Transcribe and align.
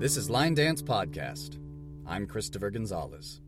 This 0.00 0.16
is 0.16 0.30
Line 0.30 0.54
Dance 0.54 0.80
Podcast. 0.80 1.58
I'm 2.06 2.26
Christopher 2.26 2.70
Gonzalez. 2.70 3.42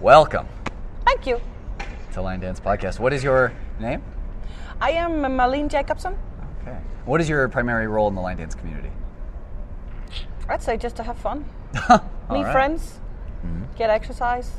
Welcome 0.00 0.48
Thank 1.06 1.28
you. 1.28 1.40
to 2.12 2.22
Line 2.22 2.40
Dance 2.40 2.58
Podcast. 2.58 2.98
What 2.98 3.12
is 3.12 3.22
your 3.22 3.52
name? 3.78 4.02
I 4.80 4.90
am 4.90 5.12
Marlene 5.12 5.70
Jacobson. 5.70 6.18
Okay. 6.62 6.76
What 7.04 7.20
is 7.20 7.28
your 7.28 7.48
primary 7.48 7.86
role 7.86 8.08
in 8.08 8.16
the 8.16 8.20
line 8.20 8.38
dance 8.38 8.56
community? 8.56 8.90
I'd 10.48 10.60
say 10.60 10.76
just 10.76 10.96
to 10.96 11.04
have 11.04 11.16
fun, 11.18 11.48
All 11.88 12.00
meet 12.32 12.42
right. 12.42 12.52
friends, 12.52 12.98
mm-hmm. 13.46 13.62
get 13.76 13.90
exercise. 13.90 14.50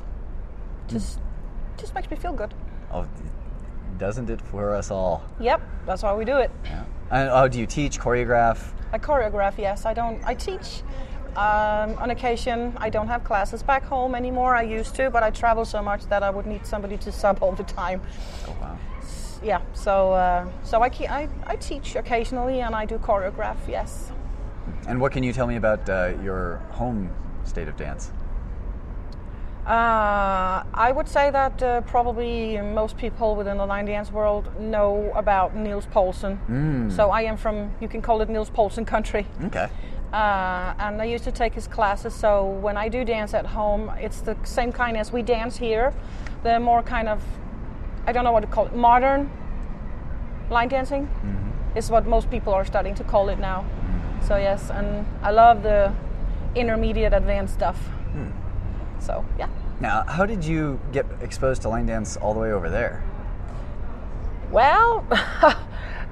Just, 0.87 1.19
mm-hmm. 1.19 1.77
just 1.77 1.93
makes 1.93 2.09
me 2.09 2.15
feel 2.15 2.31
good. 2.31 2.53
Oh, 2.89 3.05
doesn't 3.97 4.29
it 4.29 4.39
for 4.39 4.73
us 4.73 4.91
all? 4.91 5.25
Yep, 5.41 5.61
that's 5.85 6.03
why 6.03 6.13
we 6.13 6.23
do 6.23 6.37
it. 6.37 6.51
Yeah. 6.63 6.85
And, 7.13 7.29
oh, 7.29 7.47
do 7.47 7.59
you 7.59 7.67
teach, 7.67 7.99
choreograph? 7.99 8.57
I 8.91 8.97
choreograph, 8.97 9.59
yes. 9.59 9.85
I 9.85 9.93
don't. 9.93 10.19
I 10.25 10.33
teach 10.33 10.81
um, 11.35 11.95
on 11.99 12.09
occasion. 12.09 12.73
I 12.77 12.89
don't 12.89 13.07
have 13.07 13.23
classes 13.23 13.61
back 13.61 13.83
home 13.83 14.15
anymore. 14.15 14.55
I 14.55 14.63
used 14.63 14.95
to, 14.95 15.11
but 15.11 15.21
I 15.21 15.29
travel 15.29 15.63
so 15.63 15.83
much 15.83 16.07
that 16.07 16.23
I 16.23 16.31
would 16.31 16.47
need 16.47 16.65
somebody 16.65 16.97
to 16.97 17.11
sub 17.21 17.43
all 17.43 17.51
the 17.51 17.65
time. 17.65 18.01
Oh, 18.47 18.55
wow. 18.59 18.77
Yeah, 19.43 19.61
so 19.73 20.13
uh, 20.13 20.49
so 20.63 20.81
I, 20.81 20.89
ke- 20.89 21.11
I 21.11 21.29
I 21.45 21.55
teach 21.57 21.95
occasionally 21.95 22.61
and 22.61 22.73
I 22.73 22.85
do 22.85 22.97
choreograph. 22.97 23.57
Yes. 23.67 24.11
And 24.87 24.99
what 24.99 25.11
can 25.11 25.21
you 25.21 25.33
tell 25.33 25.45
me 25.45 25.57
about 25.57 25.87
uh, 25.87 26.13
your 26.23 26.57
home 26.71 27.11
state 27.43 27.67
of 27.67 27.77
dance? 27.77 28.11
Uh, 29.65 30.63
I 30.73 30.91
would 30.93 31.07
say 31.07 31.31
that 31.31 31.63
uh, 31.63 31.81
probably 31.81 32.57
most 32.59 32.97
people 32.97 33.35
within 33.35 33.57
the 33.57 33.65
line 33.65 33.85
dance 33.85 34.11
world 34.11 34.49
know 34.59 35.11
about 35.15 35.55
Niels 35.55 35.85
Poulsen. 35.85 36.91
So 36.91 37.11
I 37.11 37.21
am 37.21 37.37
from, 37.37 37.71
you 37.79 37.87
can 37.87 38.01
call 38.01 38.21
it 38.21 38.29
Niels 38.29 38.49
Poulsen 38.49 38.85
country. 38.85 39.25
Okay. 39.45 39.69
Uh, 40.11 40.73
and 40.79 41.01
I 41.01 41.05
used 41.05 41.23
to 41.23 41.31
take 41.31 41.53
his 41.53 41.67
classes. 41.67 42.13
So 42.13 42.45
when 42.45 42.75
I 42.75 42.89
do 42.89 43.05
dance 43.05 43.33
at 43.33 43.45
home, 43.45 43.89
it's 43.97 44.21
the 44.21 44.35
same 44.43 44.71
kind 44.73 44.97
as 44.97 45.13
we 45.13 45.21
dance 45.21 45.57
here. 45.57 45.93
The 46.43 46.59
more 46.59 46.83
kind 46.83 47.07
of, 47.07 47.23
I 48.05 48.11
don't 48.11 48.25
know 48.25 48.33
what 48.33 48.41
to 48.41 48.47
call 48.47 48.65
it, 48.65 48.75
modern 48.75 49.31
line 50.51 50.67
dancing 50.67 51.07
is 51.73 51.89
what 51.89 52.05
most 52.05 52.29
people 52.29 52.53
are 52.53 52.65
starting 52.65 52.95
to 52.95 53.03
call 53.05 53.29
it 53.29 53.39
now. 53.39 53.65
So 54.27 54.35
yes, 54.35 54.69
and 54.69 55.07
I 55.21 55.31
love 55.31 55.63
the 55.63 55.93
intermediate 56.53 57.13
advanced 57.13 57.53
stuff. 57.53 57.79
So 59.03 59.25
yeah. 59.37 59.49
Now, 59.79 60.03
how 60.07 60.25
did 60.25 60.45
you 60.45 60.79
get 60.93 61.05
exposed 61.21 61.61
to 61.63 61.69
line 61.69 61.85
dance 61.87 62.15
all 62.15 62.33
the 62.33 62.39
way 62.39 62.51
over 62.51 62.69
there? 62.69 63.03
Well, 64.49 65.05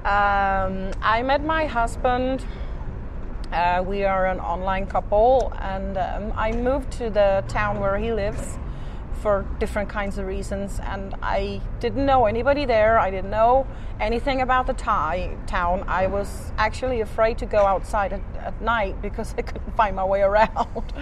um, 0.04 0.90
I 1.00 1.22
met 1.24 1.44
my 1.44 1.64
husband. 1.66 2.44
Uh, 3.50 3.82
we 3.86 4.04
are 4.04 4.26
an 4.26 4.40
online 4.40 4.86
couple, 4.86 5.52
and 5.60 5.96
um, 5.96 6.32
I 6.36 6.52
moved 6.52 6.90
to 6.92 7.08
the 7.08 7.44
town 7.48 7.80
where 7.80 7.96
he 7.98 8.12
lives 8.12 8.58
for 9.22 9.46
different 9.60 9.88
kinds 9.88 10.18
of 10.18 10.26
reasons. 10.26 10.80
And 10.82 11.14
I 11.22 11.60
didn't 11.80 12.04
know 12.04 12.26
anybody 12.26 12.64
there. 12.64 12.98
I 12.98 13.10
didn't 13.10 13.30
know 13.30 13.66
anything 14.00 14.40
about 14.40 14.66
the 14.66 14.74
Thai 14.74 15.36
town. 15.46 15.84
I 15.86 16.08
was 16.08 16.52
actually 16.58 17.00
afraid 17.00 17.38
to 17.38 17.46
go 17.46 17.64
outside 17.64 18.12
at, 18.12 18.22
at 18.36 18.60
night 18.60 19.00
because 19.00 19.34
I 19.38 19.42
couldn't 19.42 19.76
find 19.76 19.96
my 19.96 20.04
way 20.04 20.22
around 20.22 20.92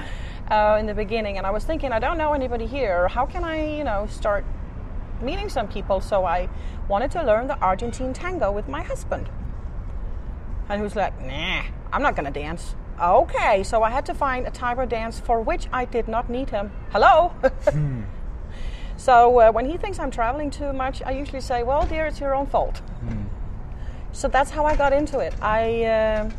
uh, 0.50 0.76
in 0.78 0.86
the 0.86 0.94
beginning. 0.94 1.38
And 1.38 1.46
I 1.46 1.50
was 1.50 1.64
thinking, 1.64 1.92
I 1.92 1.98
don't 1.98 2.18
know 2.18 2.32
anybody 2.32 2.66
here. 2.66 3.08
How 3.08 3.26
can 3.26 3.44
I, 3.44 3.76
you 3.76 3.84
know, 3.84 4.06
start 4.10 4.44
meeting 5.22 5.48
some 5.48 5.68
people, 5.68 6.00
so 6.00 6.24
I 6.24 6.48
wanted 6.88 7.10
to 7.12 7.22
learn 7.22 7.46
the 7.46 7.58
Argentine 7.58 8.12
tango 8.12 8.50
with 8.50 8.68
my 8.68 8.82
husband. 8.82 9.28
And 10.68 10.80
he 10.80 10.82
was 10.82 10.96
like, 10.96 11.20
nah, 11.20 11.62
I'm 11.92 12.02
not 12.02 12.16
gonna 12.16 12.30
dance. 12.30 12.74
Okay, 13.00 13.62
so 13.62 13.82
I 13.82 13.90
had 13.90 14.04
to 14.06 14.14
find 14.14 14.46
a 14.46 14.50
type 14.50 14.78
of 14.78 14.88
dance 14.88 15.18
for 15.18 15.40
which 15.40 15.66
I 15.72 15.84
did 15.84 16.06
not 16.06 16.28
need 16.28 16.50
him. 16.50 16.70
Hello? 16.90 17.32
so 18.96 19.41
uh, 19.41 19.52
when 19.52 19.66
he 19.66 19.76
thinks 19.78 19.98
I'm 19.98 20.10
traveling 20.10 20.50
too 20.50 20.72
much, 20.72 21.02
I 21.02 21.12
usually 21.12 21.41
say, 21.41 21.62
well, 21.62 21.86
dear, 21.86 22.06
it's 22.06 22.20
your 22.20 22.34
own 22.34 22.46
fault. 22.46 22.82
So 24.12 24.28
that's 24.28 24.50
how 24.50 24.64
I 24.64 24.76
got 24.76 24.92
into 24.92 25.19
it. 25.19 25.34
I. 25.41 25.84
Uh, 25.84 26.30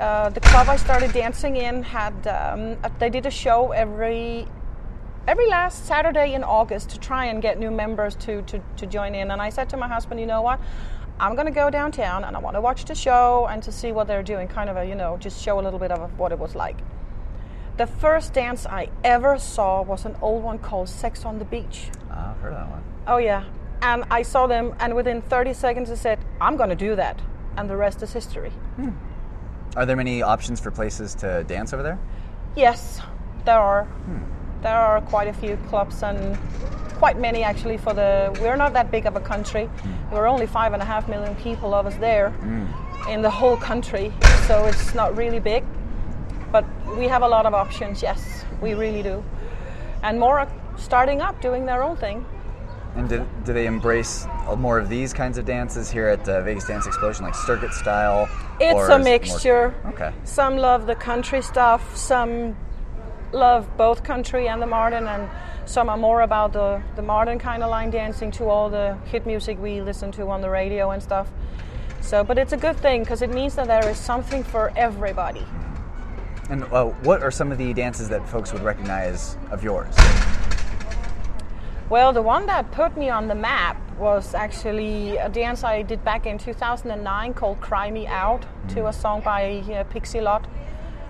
uh, 0.00 0.30
the 0.30 0.40
club 0.40 0.68
I 0.68 0.76
started 0.76 1.12
dancing 1.12 1.56
in 1.56 1.82
had 1.82 2.14
um, 2.26 2.78
uh, 2.82 2.88
they 2.98 3.10
did 3.10 3.26
a 3.26 3.30
show 3.30 3.72
every 3.72 4.46
every 5.28 5.46
last 5.48 5.86
Saturday 5.86 6.32
in 6.34 6.42
August 6.42 6.90
to 6.90 6.98
try 6.98 7.26
and 7.26 7.42
get 7.42 7.58
new 7.58 7.70
members 7.70 8.16
to, 8.16 8.42
to, 8.42 8.60
to 8.76 8.86
join 8.86 9.14
in. 9.14 9.30
And 9.30 9.40
I 9.40 9.50
said 9.50 9.68
to 9.70 9.76
my 9.76 9.86
husband, 9.86 10.18
you 10.18 10.26
know 10.26 10.42
what? 10.42 10.58
I'm 11.20 11.34
going 11.34 11.46
to 11.46 11.52
go 11.52 11.68
downtown 11.68 12.24
and 12.24 12.34
I 12.34 12.40
want 12.40 12.56
to 12.56 12.60
watch 12.60 12.86
the 12.86 12.94
show 12.94 13.46
and 13.50 13.62
to 13.62 13.70
see 13.70 13.92
what 13.92 14.06
they're 14.06 14.22
doing, 14.22 14.48
kind 14.48 14.70
of 14.70 14.76
a, 14.76 14.84
you 14.84 14.94
know, 14.94 15.18
just 15.18 15.40
show 15.42 15.60
a 15.60 15.62
little 15.62 15.78
bit 15.78 15.92
of 15.92 16.18
what 16.18 16.32
it 16.32 16.38
was 16.38 16.54
like. 16.54 16.78
The 17.76 17.86
first 17.86 18.32
dance 18.32 18.66
I 18.66 18.88
ever 19.04 19.38
saw 19.38 19.82
was 19.82 20.04
an 20.04 20.16
old 20.22 20.42
one 20.42 20.58
called 20.58 20.88
Sex 20.88 21.24
on 21.24 21.38
the 21.38 21.44
Beach. 21.44 21.90
Ah, 22.10 22.32
I've 22.32 22.40
heard 22.40 22.54
that 22.54 22.68
one. 22.70 22.82
Oh, 23.06 23.18
yeah. 23.18 23.44
And 23.82 24.04
I 24.10 24.22
saw 24.22 24.46
them, 24.46 24.74
and 24.80 24.96
within 24.96 25.22
30 25.22 25.52
seconds 25.54 25.90
I 25.90 25.94
said, 25.94 26.18
I'm 26.40 26.56
going 26.56 26.70
to 26.70 26.76
do 26.76 26.96
that. 26.96 27.20
And 27.56 27.68
the 27.68 27.76
rest 27.76 28.02
is 28.02 28.12
history. 28.12 28.52
Are 29.76 29.86
there 29.86 29.96
many 29.96 30.22
options 30.22 30.58
for 30.58 30.70
places 30.70 31.14
to 31.16 31.44
dance 31.44 31.72
over 31.72 31.82
there? 31.82 31.98
Yes, 32.56 33.00
there 33.44 33.58
are. 33.58 33.84
Hmm. 33.84 34.62
There 34.62 34.74
are 34.74 35.00
quite 35.02 35.28
a 35.28 35.32
few 35.32 35.56
clubs 35.68 36.02
and 36.02 36.36
quite 36.94 37.18
many 37.18 37.44
actually. 37.44 37.76
For 37.78 37.94
the 37.94 38.36
we're 38.40 38.56
not 38.56 38.72
that 38.72 38.90
big 38.90 39.06
of 39.06 39.14
a 39.16 39.20
country. 39.20 39.66
Hmm. 39.66 40.14
We're 40.14 40.26
only 40.26 40.46
five 40.46 40.72
and 40.72 40.82
a 40.82 40.84
half 40.84 41.08
million 41.08 41.36
people 41.36 41.72
of 41.72 41.86
us 41.86 41.94
there 41.96 42.30
hmm. 42.30 42.66
in 43.08 43.22
the 43.22 43.30
whole 43.30 43.56
country, 43.56 44.12
so 44.46 44.66
it's 44.66 44.94
not 44.94 45.16
really 45.16 45.40
big. 45.40 45.64
But 46.50 46.64
we 46.96 47.06
have 47.06 47.22
a 47.22 47.28
lot 47.28 47.46
of 47.46 47.54
options. 47.54 48.02
Yes, 48.02 48.44
we 48.60 48.74
really 48.74 49.02
do, 49.02 49.22
and 50.02 50.18
more 50.18 50.40
are 50.40 50.48
starting 50.76 51.20
up, 51.20 51.40
doing 51.40 51.64
their 51.64 51.84
own 51.84 51.96
thing. 51.96 52.26
And 52.96 53.08
do, 53.08 53.26
do 53.44 53.52
they 53.52 53.66
embrace 53.66 54.26
more 54.58 54.78
of 54.78 54.88
these 54.88 55.12
kinds 55.12 55.38
of 55.38 55.44
dances 55.44 55.90
here 55.90 56.08
at 56.08 56.28
uh, 56.28 56.42
Vegas 56.42 56.66
Dance 56.66 56.86
Explosion, 56.86 57.24
like 57.24 57.34
circuit 57.34 57.72
style? 57.72 58.28
It's 58.60 58.74
a 58.74 58.82
is 58.82 58.84
it 58.84 58.88
more- 58.88 58.98
mixture. 58.98 59.74
Okay. 59.86 60.12
Some 60.24 60.56
love 60.56 60.86
the 60.86 60.96
country 60.96 61.40
stuff, 61.40 61.96
some 61.96 62.56
love 63.32 63.68
both 63.76 64.02
country 64.02 64.48
and 64.48 64.60
the 64.60 64.66
modern, 64.66 65.06
and 65.06 65.28
some 65.66 65.88
are 65.88 65.96
more 65.96 66.22
about 66.22 66.52
the, 66.52 66.82
the 66.96 67.02
modern 67.02 67.38
kind 67.38 67.62
of 67.62 67.70
line 67.70 67.90
dancing 67.90 68.32
to 68.32 68.46
all 68.46 68.68
the 68.68 68.98
hit 69.04 69.24
music 69.24 69.56
we 69.60 69.80
listen 69.80 70.10
to 70.12 70.26
on 70.26 70.40
the 70.40 70.50
radio 70.50 70.90
and 70.90 71.00
stuff. 71.00 71.28
So, 72.00 72.24
but 72.24 72.38
it's 72.38 72.52
a 72.52 72.56
good 72.56 72.76
thing 72.76 73.02
because 73.02 73.22
it 73.22 73.30
means 73.30 73.54
that 73.54 73.68
there 73.68 73.88
is 73.88 73.98
something 73.98 74.42
for 74.42 74.72
everybody. 74.74 75.46
And 76.48 76.64
uh, 76.64 76.86
what 77.04 77.22
are 77.22 77.30
some 77.30 77.52
of 77.52 77.58
the 77.58 77.72
dances 77.72 78.08
that 78.08 78.28
folks 78.28 78.52
would 78.52 78.62
recognize 78.62 79.36
of 79.52 79.62
yours? 79.62 79.94
Well, 81.90 82.12
the 82.12 82.22
one 82.22 82.46
that 82.46 82.70
put 82.70 82.96
me 82.96 83.10
on 83.10 83.26
the 83.26 83.34
map 83.34 83.76
was 83.98 84.32
actually 84.32 85.16
a 85.16 85.28
dance 85.28 85.64
I 85.64 85.82
did 85.82 86.04
back 86.04 86.24
in 86.24 86.38
2009 86.38 87.34
called 87.34 87.60
Cry 87.60 87.90
Me 87.90 88.06
Out 88.06 88.46
to 88.68 88.86
a 88.86 88.92
song 88.92 89.22
by 89.22 89.58
uh, 89.58 89.82
Pixie 89.82 90.20
Lott, 90.20 90.46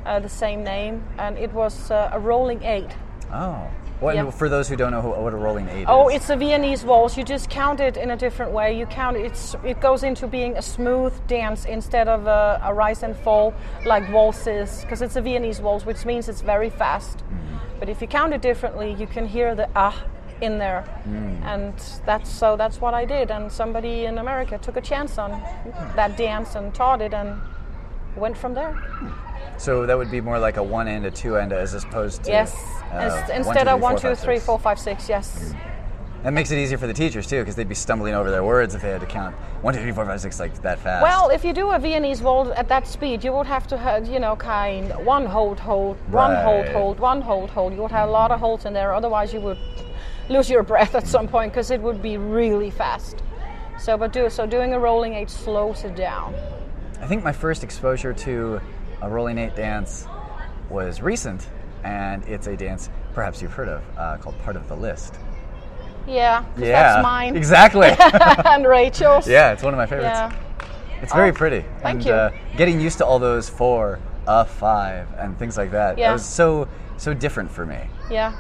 uh, 0.07 0.21
the 0.21 0.29
same 0.31 0.65
name, 0.65 1.05
and 1.19 1.37
it 1.37 1.53
was 1.53 1.91
uh, 1.91 2.09
a 2.15 2.19
rolling 2.19 2.63
eight. 2.63 2.89
Oh. 3.31 3.69
What, 4.01 4.15
Yeah. 4.15 4.31
For 4.31 4.49
those 4.49 4.71
who 4.71 4.77
don't 4.77 4.93
know 4.93 5.03
who, 5.03 5.11
what 5.11 5.35
a 5.35 5.37
rolling 5.37 5.69
eight 5.69 5.85
Oh, 5.87 6.09
is. 6.09 6.15
Oh 6.15 6.17
it's 6.17 6.31
a 6.31 6.37
Viennese 6.37 6.83
waltz. 6.83 7.19
You 7.19 7.25
just 7.25 7.51
count 7.51 7.81
it 7.81 7.99
in 7.99 8.13
a 8.13 8.17
different 8.17 8.51
way. 8.53 8.79
You 8.79 8.87
count 8.87 9.19
it. 9.19 9.27
It's, 9.27 9.55
it 9.63 9.83
goes 9.83 10.03
into 10.03 10.27
being 10.27 10.57
a 10.57 10.63
smooth 10.63 11.13
dance 11.27 11.67
instead 11.67 12.09
of 12.09 12.27
a, 12.27 12.59
a 12.65 12.73
rise 12.73 13.03
and 13.03 13.15
fall 13.15 13.53
like 13.85 14.11
waltzes, 14.11 14.81
because 14.81 15.03
it's 15.03 15.17
a 15.17 15.21
Viennese 15.21 15.61
waltz, 15.61 15.85
which 15.85 16.07
means 16.07 16.27
it's 16.31 16.41
very 16.41 16.71
fast. 16.71 17.23
But 17.79 17.91
if 17.91 18.01
you 18.01 18.07
count 18.07 18.33
it 18.33 18.41
differently, 18.41 18.97
you 18.99 19.07
can 19.07 19.27
hear 19.27 19.55
the 19.55 19.69
ah 19.77 20.07
in 20.41 20.59
there, 20.59 20.85
and 21.45 21.75
that's 22.07 22.31
so. 22.31 22.57
That's 22.57 22.81
what 22.81 22.95
I 22.95 23.05
did. 23.05 23.31
And 23.31 23.51
somebody 23.51 24.05
in 24.05 24.19
America 24.19 24.59
took 24.59 24.77
a 24.77 24.81
chance 24.81 25.19
on 25.19 25.31
that 25.97 26.17
dance 26.17 26.55
and 26.55 26.75
taught 26.75 27.01
it, 27.03 27.15
and 27.15 27.41
went 28.17 28.37
from 28.37 28.55
there. 28.55 28.77
So 29.59 29.87
that 29.87 29.97
would 29.97 30.11
be 30.11 30.21
more 30.21 30.39
like 30.39 30.57
a 30.57 30.63
one 30.63 30.89
end, 30.89 31.05
a 31.05 31.11
two 31.11 31.37
end, 31.37 31.53
as 31.53 31.75
opposed 31.75 32.25
to. 32.25 32.31
Yes, 32.31 32.55
uh, 32.93 33.23
Ins- 33.29 33.31
instead 33.47 33.65
two, 33.65 33.71
of 33.71 33.81
one, 33.81 33.99
four, 33.99 34.11
two, 34.11 34.17
three, 34.17 34.39
four, 34.39 34.59
five, 34.59 34.79
six. 34.79 35.09
Yes. 35.09 35.55
That 36.23 36.35
makes 36.35 36.51
it 36.51 36.59
easier 36.59 36.77
for 36.77 36.87
the 36.87 36.93
teachers 36.93 37.27
too, 37.27 37.41
because 37.41 37.57
they'd 37.57 37.67
be 37.67 37.75
stumbling 37.75 38.13
over 38.13 38.31
their 38.31 38.45
words 38.45 38.75
if 38.75 38.83
they 38.83 38.91
had 38.91 39.01
to 39.01 39.07
count 39.07 39.35
one, 39.63 39.73
two, 39.73 39.81
three, 39.81 39.93
four, 39.93 40.05
five, 40.05 40.21
six 40.21 40.39
like 40.39 40.61
that 40.61 40.79
fast. 40.79 41.03
Well, 41.03 41.31
if 41.31 41.47
you 41.47 41.55
do 41.55 41.71
a 41.71 41.79
Viennese 41.79 42.21
waltz 42.21 42.51
at 42.59 42.69
that 42.69 42.87
speed, 42.87 43.25
you 43.25 43.33
would 43.33 43.47
have 43.47 43.67
to 43.69 43.79
have, 43.79 44.07
you 44.07 44.21
know, 44.21 44.37
kind 44.37 44.93
one 45.07 45.25
hold, 45.25 45.59
hold, 45.59 45.97
one 46.11 46.37
hold, 46.37 46.69
hold, 46.69 47.01
one 47.01 47.23
hold, 47.23 47.49
hold. 47.49 47.73
You 47.73 47.81
would 47.81 47.91
have 47.91 48.11
a 48.11 48.13
lot 48.13 48.31
of 48.31 48.39
holds 48.39 48.67
in 48.67 48.75
there. 48.75 48.93
Otherwise, 48.93 49.33
you 49.33 49.41
would 49.41 49.57
lose 50.31 50.49
your 50.49 50.63
breath 50.63 50.95
at 50.95 51.07
some 51.07 51.29
point 51.29 51.53
because 51.53 51.71
it 51.71 51.81
would 51.83 52.01
be 52.01 52.17
really 52.17 52.71
fast. 52.71 53.23
So, 53.79 53.97
but 53.99 54.13
do 54.13 54.31
so 54.31 54.47
doing 54.47 54.73
a 54.73 54.79
rolling 54.79 55.15
eight 55.15 55.29
slows 55.31 55.85
it 55.85 55.95
down. 55.97 56.35
I 57.01 57.07
think 57.07 57.25
my 57.25 57.33
first 57.33 57.65
exposure 57.65 58.13
to 58.13 58.61
a 59.03 59.09
rolling 59.09 59.39
eight 59.39 59.57
dance 59.57 60.07
was 60.69 61.01
recent, 61.01 61.49
and 61.83 62.23
it's 62.25 62.47
a 62.47 62.57
dance 62.57 62.91
perhaps 63.15 63.43
you've 63.43 63.53
heard 63.53 63.69
of 63.69 63.83
uh, 63.99 64.17
called 64.19 64.39
Part 64.41 64.57
of 64.57 64.69
the 64.69 64.77
List. 64.77 65.17
Yeah, 66.07 66.45
Yeah, 66.57 66.95
that's 66.95 67.03
mine. 67.03 67.37
Exactly. 67.37 67.89
and 67.99 68.67
Rachel's. 68.67 69.29
yeah, 69.29 69.53
it's 69.53 69.63
one 69.63 69.75
of 69.75 69.79
my 69.79 69.87
favorites. 69.87 70.11
Yeah. 70.19 70.33
It's 71.03 71.13
very 71.13 71.31
Oh, 71.31 71.35
pretty. 71.35 71.65
thank 71.83 71.97
and 71.97 72.05
you. 72.05 72.13
Uh, 72.13 72.31
getting 72.57 72.81
used 72.81 72.99
to 72.99 73.07
all 73.07 73.19
those 73.19 73.49
four, 73.49 73.99
a 74.27 74.45
five, 74.45 75.09
and 75.19 75.39
things 75.39 75.57
like 75.57 75.71
that. 75.71 75.97
Yeah. 75.99 76.09
That 76.09 76.13
was 76.15 76.25
so 76.27 76.69
so 76.99 77.15
different 77.15 77.51
for 77.51 77.65
me. 77.65 77.79
Yeah. 78.11 78.35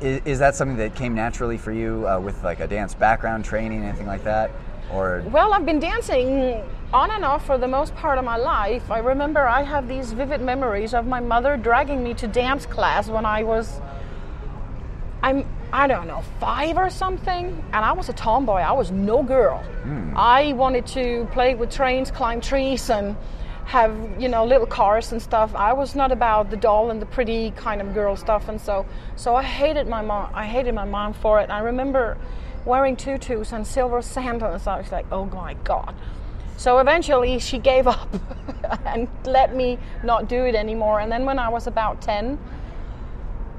Is, 0.00 0.20
is 0.24 0.38
that 0.38 0.54
something 0.54 0.76
that 0.78 0.94
came 0.94 1.14
naturally 1.14 1.58
for 1.58 1.72
you 1.72 2.06
uh, 2.08 2.18
with 2.18 2.42
like 2.42 2.60
a 2.60 2.66
dance 2.66 2.94
background, 2.94 3.44
training, 3.44 3.84
anything 3.84 4.06
like 4.06 4.24
that, 4.24 4.50
or 4.92 5.22
Well, 5.30 5.52
I've 5.52 5.66
been 5.66 5.80
dancing 5.80 6.62
on 6.92 7.10
and 7.10 7.24
off 7.24 7.46
for 7.46 7.58
the 7.58 7.68
most 7.68 7.94
part 7.94 8.18
of 8.18 8.24
my 8.24 8.36
life. 8.36 8.90
I 8.90 8.98
remember 8.98 9.46
I 9.46 9.62
have 9.62 9.88
these 9.88 10.12
vivid 10.12 10.40
memories 10.40 10.94
of 10.94 11.06
my 11.06 11.20
mother 11.20 11.56
dragging 11.56 12.02
me 12.02 12.14
to 12.14 12.26
dance 12.26 12.66
class 12.66 13.08
when 13.08 13.26
I 13.26 13.42
was, 13.42 13.80
I'm, 15.22 15.44
I 15.72 15.86
don't 15.86 16.06
know, 16.06 16.22
five 16.40 16.78
or 16.78 16.88
something, 16.88 17.46
and 17.72 17.84
I 17.84 17.92
was 17.92 18.08
a 18.08 18.14
tomboy. 18.14 18.60
I 18.60 18.72
was 18.72 18.90
no 18.90 19.22
girl. 19.22 19.62
I 20.16 20.54
wanted 20.54 20.86
to 20.88 21.28
play 21.32 21.54
with 21.54 21.70
trains, 21.70 22.10
climb 22.10 22.40
trees, 22.40 22.88
and 22.90 23.16
have 23.68 23.94
you 24.18 24.30
know 24.30 24.46
little 24.46 24.66
cars 24.66 25.12
and 25.12 25.20
stuff. 25.20 25.54
I 25.54 25.74
was 25.74 25.94
not 25.94 26.10
about 26.10 26.48
the 26.48 26.56
doll 26.56 26.90
and 26.90 27.02
the 27.02 27.06
pretty 27.06 27.50
kind 27.50 27.82
of 27.82 27.92
girl 27.92 28.16
stuff, 28.16 28.48
and 28.48 28.58
so 28.58 28.86
so 29.14 29.36
I 29.36 29.42
hated 29.42 29.86
my 29.86 30.00
mom. 30.00 30.30
I 30.34 30.46
hated 30.46 30.74
my 30.74 30.86
mom 30.86 31.12
for 31.12 31.38
it. 31.38 31.50
I 31.50 31.58
remember 31.58 32.16
wearing 32.64 32.96
tutus 32.96 33.52
and 33.52 33.66
silver 33.66 34.00
sandals. 34.00 34.66
I 34.66 34.78
was 34.78 34.90
like, 34.90 35.04
oh 35.12 35.26
my 35.26 35.52
god. 35.64 35.94
So 36.56 36.78
eventually 36.78 37.38
she 37.38 37.58
gave 37.58 37.86
up 37.86 38.08
and 38.86 39.06
let 39.24 39.54
me 39.54 39.78
not 40.02 40.28
do 40.28 40.44
it 40.44 40.54
anymore. 40.54 41.00
And 41.00 41.12
then 41.12 41.24
when 41.26 41.38
I 41.38 41.50
was 41.50 41.66
about 41.66 42.00
10, 42.02 42.38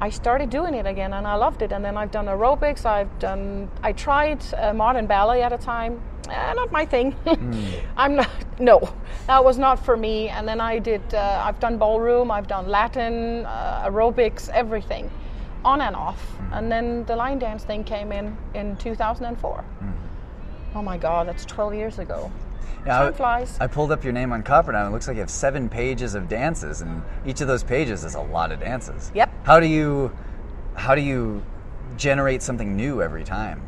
I 0.02 0.10
started 0.10 0.50
doing 0.50 0.74
it 0.74 0.86
again 0.86 1.14
and 1.14 1.26
I 1.26 1.36
loved 1.36 1.62
it. 1.62 1.72
And 1.72 1.86
then 1.86 1.98
I've 1.98 2.12
done 2.12 2.26
aerobics, 2.26 2.86
I've 2.86 3.18
done, 3.20 3.70
I 3.84 3.94
tried 3.94 4.44
uh, 4.56 4.74
modern 4.74 5.08
ballet 5.08 5.44
at 5.44 5.54
a 5.54 5.58
time. 5.58 6.02
Eh, 6.30 6.54
not 6.54 6.72
my 6.72 6.86
thing. 6.86 7.16
I'm 7.98 8.16
not, 8.16 8.30
no, 8.60 8.80
that 9.28 9.44
was 9.44 9.58
not 9.58 9.84
for 9.84 9.96
me. 9.98 10.30
And 10.30 10.48
then 10.48 10.60
I 10.62 10.80
did, 10.80 11.02
uh, 11.14 11.44
I've 11.46 11.60
done 11.60 11.78
ballroom, 11.78 12.30
I've 12.32 12.48
done 12.48 12.68
Latin, 12.68 13.46
uh, 13.46 13.84
aerobics, 13.86 14.50
everything 14.50 15.10
on 15.66 15.82
and 15.82 15.96
off. 15.96 16.36
And 16.52 16.72
then 16.72 17.06
the 17.06 17.16
line 17.16 17.40
dance 17.40 17.64
thing 17.64 17.84
came 17.84 18.12
in 18.12 18.36
in 18.54 18.76
2004. 18.78 19.64
Oh 20.76 20.82
my 20.82 20.98
God, 20.98 21.28
that's 21.28 21.46
12 21.46 21.74
years 21.74 22.00
ago. 22.00 22.32
Yeah, 22.86 23.00
Time 23.00 23.14
flies. 23.14 23.58
I 23.60 23.68
pulled 23.68 23.92
up 23.92 24.04
your 24.04 24.14
name 24.14 24.32
on 24.32 24.42
Copperknob. 24.42 24.80
and 24.80 24.88
It 24.88 24.92
looks 24.92 25.08
like 25.08 25.16
you 25.16 25.22
have 25.22 25.30
seven 25.30 25.68
pages 25.68 26.16
of 26.16 26.30
dances, 26.30 26.82
and 26.82 27.02
each 27.26 27.42
of 27.42 27.48
those 27.48 27.64
pages 27.64 28.06
is 28.06 28.16
a 28.16 28.22
lot 28.22 28.52
of 28.52 28.60
dances. 28.62 29.12
Yep. 29.14 29.46
How 29.46 29.60
do 29.60 29.66
you, 29.66 30.16
how 30.76 30.96
do 30.96 31.02
you 31.02 31.44
generate 31.98 32.42
something 32.42 32.78
new 32.78 33.02
every 33.02 33.24
time? 33.24 33.62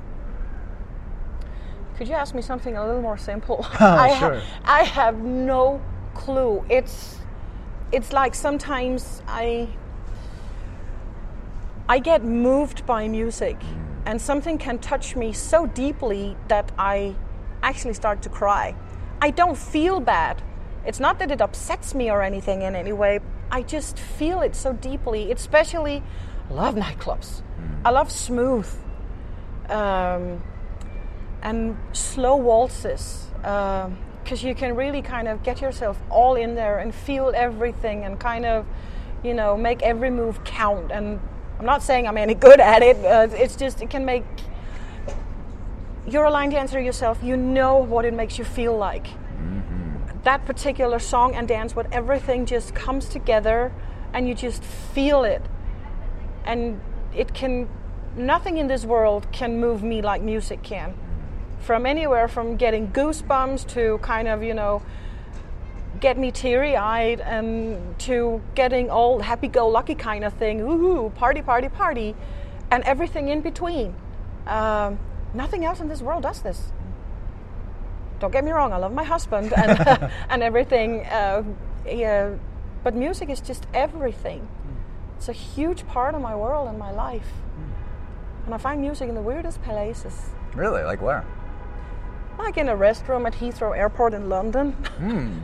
Could 2.02 2.08
you 2.08 2.16
ask 2.16 2.34
me 2.34 2.42
something 2.42 2.76
a 2.76 2.84
little 2.84 3.04
more 3.04 3.16
simple? 3.16 3.64
Oh, 3.80 3.86
I 3.86 4.18
sure. 4.18 4.42
I 4.66 4.82
have 4.82 5.20
no 5.20 5.80
clue. 6.16 6.66
It's 6.68 7.20
it's 7.92 8.12
like 8.12 8.34
sometimes 8.34 9.22
I 9.28 9.68
I 11.88 12.00
get 12.00 12.24
moved 12.24 12.88
by 12.88 13.08
music 13.08 13.58
and 14.08 14.20
something 14.20 14.58
can 14.58 14.80
touch 14.80 15.16
me 15.16 15.32
so 15.32 15.68
deeply 15.68 16.36
that 16.48 16.72
I 16.76 17.14
actually 17.62 17.94
start 17.94 18.24
to 18.24 18.30
cry. 18.30 18.74
I 19.22 19.30
don't 19.30 19.56
feel 19.56 20.00
bad. 20.00 20.42
It's 20.88 21.00
not 21.00 21.20
that 21.20 21.30
it 21.30 21.40
upsets 21.40 21.94
me 21.94 22.10
or 22.10 22.24
anything 22.24 22.64
in 22.64 22.74
any 22.76 22.94
way. 22.94 23.20
I 23.52 23.62
just 23.62 24.00
feel 24.00 24.42
it 24.42 24.56
so 24.56 24.74
deeply. 24.74 25.32
Especially, 25.32 26.02
I 26.50 26.54
love 26.54 26.74
nightclubs. 26.74 27.44
I 27.86 27.92
love 27.92 28.10
smooth. 28.10 28.68
Um, 29.70 30.42
and 31.42 31.78
slow 31.94 32.36
waltzes 32.36 33.28
because 34.24 34.44
you 34.44 34.54
can 34.54 34.76
really 34.76 35.02
kind 35.02 35.28
of 35.28 35.44
get 35.44 35.62
yourself 35.62 36.00
all 36.10 36.36
in 36.36 36.56
there 36.56 36.80
and 36.80 36.94
feel 36.94 37.32
everything 37.36 38.04
and 38.04 38.20
kind 38.20 38.46
of 38.46 38.66
you 39.24 39.34
know 39.34 39.58
make 39.58 39.82
every 39.82 40.10
move 40.10 40.44
count. 40.44 40.92
And 40.92 41.20
i'm 41.60 41.66
not 41.66 41.84
saying 41.84 42.08
i'm 42.08 42.18
any 42.18 42.34
good 42.34 42.60
at 42.60 42.82
it 42.82 42.98
uh, 43.06 43.28
it's 43.32 43.56
just 43.56 43.82
it 43.82 43.90
can 43.90 44.04
make 44.06 44.24
you're 46.08 46.24
a 46.24 46.32
line 46.32 46.50
dancer 46.50 46.80
yourself 46.80 47.20
you 47.24 47.38
know 47.38 47.78
what 47.78 48.06
it 48.06 48.14
makes 48.14 48.38
you 48.38 48.46
feel 48.46 48.76
like. 48.78 49.08
That 50.24 50.46
particular 50.46 51.00
song 51.00 51.34
and 51.34 51.48
dance 51.48 51.76
what 51.76 51.92
everything 51.92 52.46
just 52.46 52.76
comes 52.76 53.08
together 53.08 53.72
and 54.14 54.28
you 54.28 54.36
just 54.36 54.64
feel 54.64 55.24
it 55.24 55.42
and 56.46 56.80
it 57.16 57.34
can 57.34 57.68
nothing 58.16 58.58
in 58.58 58.68
this 58.68 58.86
world 58.86 59.26
can 59.32 59.60
move 59.60 59.82
me 59.84 60.02
like 60.02 60.22
music 60.22 60.62
can 60.62 60.94
from 61.62 61.86
anywhere 61.86 62.28
from 62.28 62.58
getting 62.58 62.92
goosebumps 62.92 63.68
to 63.70 64.00
kind 64.02 64.28
of 64.28 64.44
you 64.44 64.54
know 64.54 64.82
get 66.00 66.18
me 66.18 66.32
teary-eyed 66.32 67.20
and 67.22 68.00
to 68.00 68.42
getting 68.56 68.90
all 68.90 69.20
happy-go-lucky 69.20 69.96
kind 69.96 70.24
of 70.24 70.34
thing. 70.34 70.62
Ooh 70.62 71.12
party 71.16 71.42
party 71.42 71.70
party. 71.70 72.16
And 72.72 72.84
everything 72.86 73.28
in 73.28 73.42
between. 73.42 73.94
Um, 74.48 74.98
nothing 75.34 75.66
else 75.66 75.80
in 75.80 75.90
this 75.90 76.02
world 76.02 76.24
does 76.24 76.42
this. 76.42 76.72
Don't 78.20 78.32
get 78.32 78.44
me 78.44 78.52
wrong 78.52 78.72
i 78.72 78.78
love 78.78 78.94
my 78.94 79.04
husband 79.04 79.52
and, 79.54 79.80
and 80.30 80.44
everything 80.44 81.06
uh, 81.06 81.44
yeah, 81.86 82.36
but 82.84 82.96
music 82.96 83.30
is 83.30 83.42
just 83.42 83.68
everything. 83.74 84.48
It's 85.18 85.30
a 85.30 85.34
huge 85.34 85.86
part 85.88 86.16
of 86.16 86.22
my 86.22 86.36
world 86.36 86.68
and 86.68 86.80
my 86.80 86.92
life. 86.92 87.32
And 88.46 88.54
i 88.56 88.58
find 88.58 88.82
music 88.82 89.08
in 89.08 89.16
the 89.16 89.22
weirdest 89.22 89.62
places. 89.62 90.30
Really? 90.56 90.84
Like 90.84 91.02
where? 91.02 91.26
Like 92.42 92.58
in 92.58 92.70
a 92.70 92.76
restroom 92.76 93.26
at 93.28 93.34
Heathrow 93.34 93.78
Airport 93.78 94.14
in 94.14 94.28
London. 94.28 94.76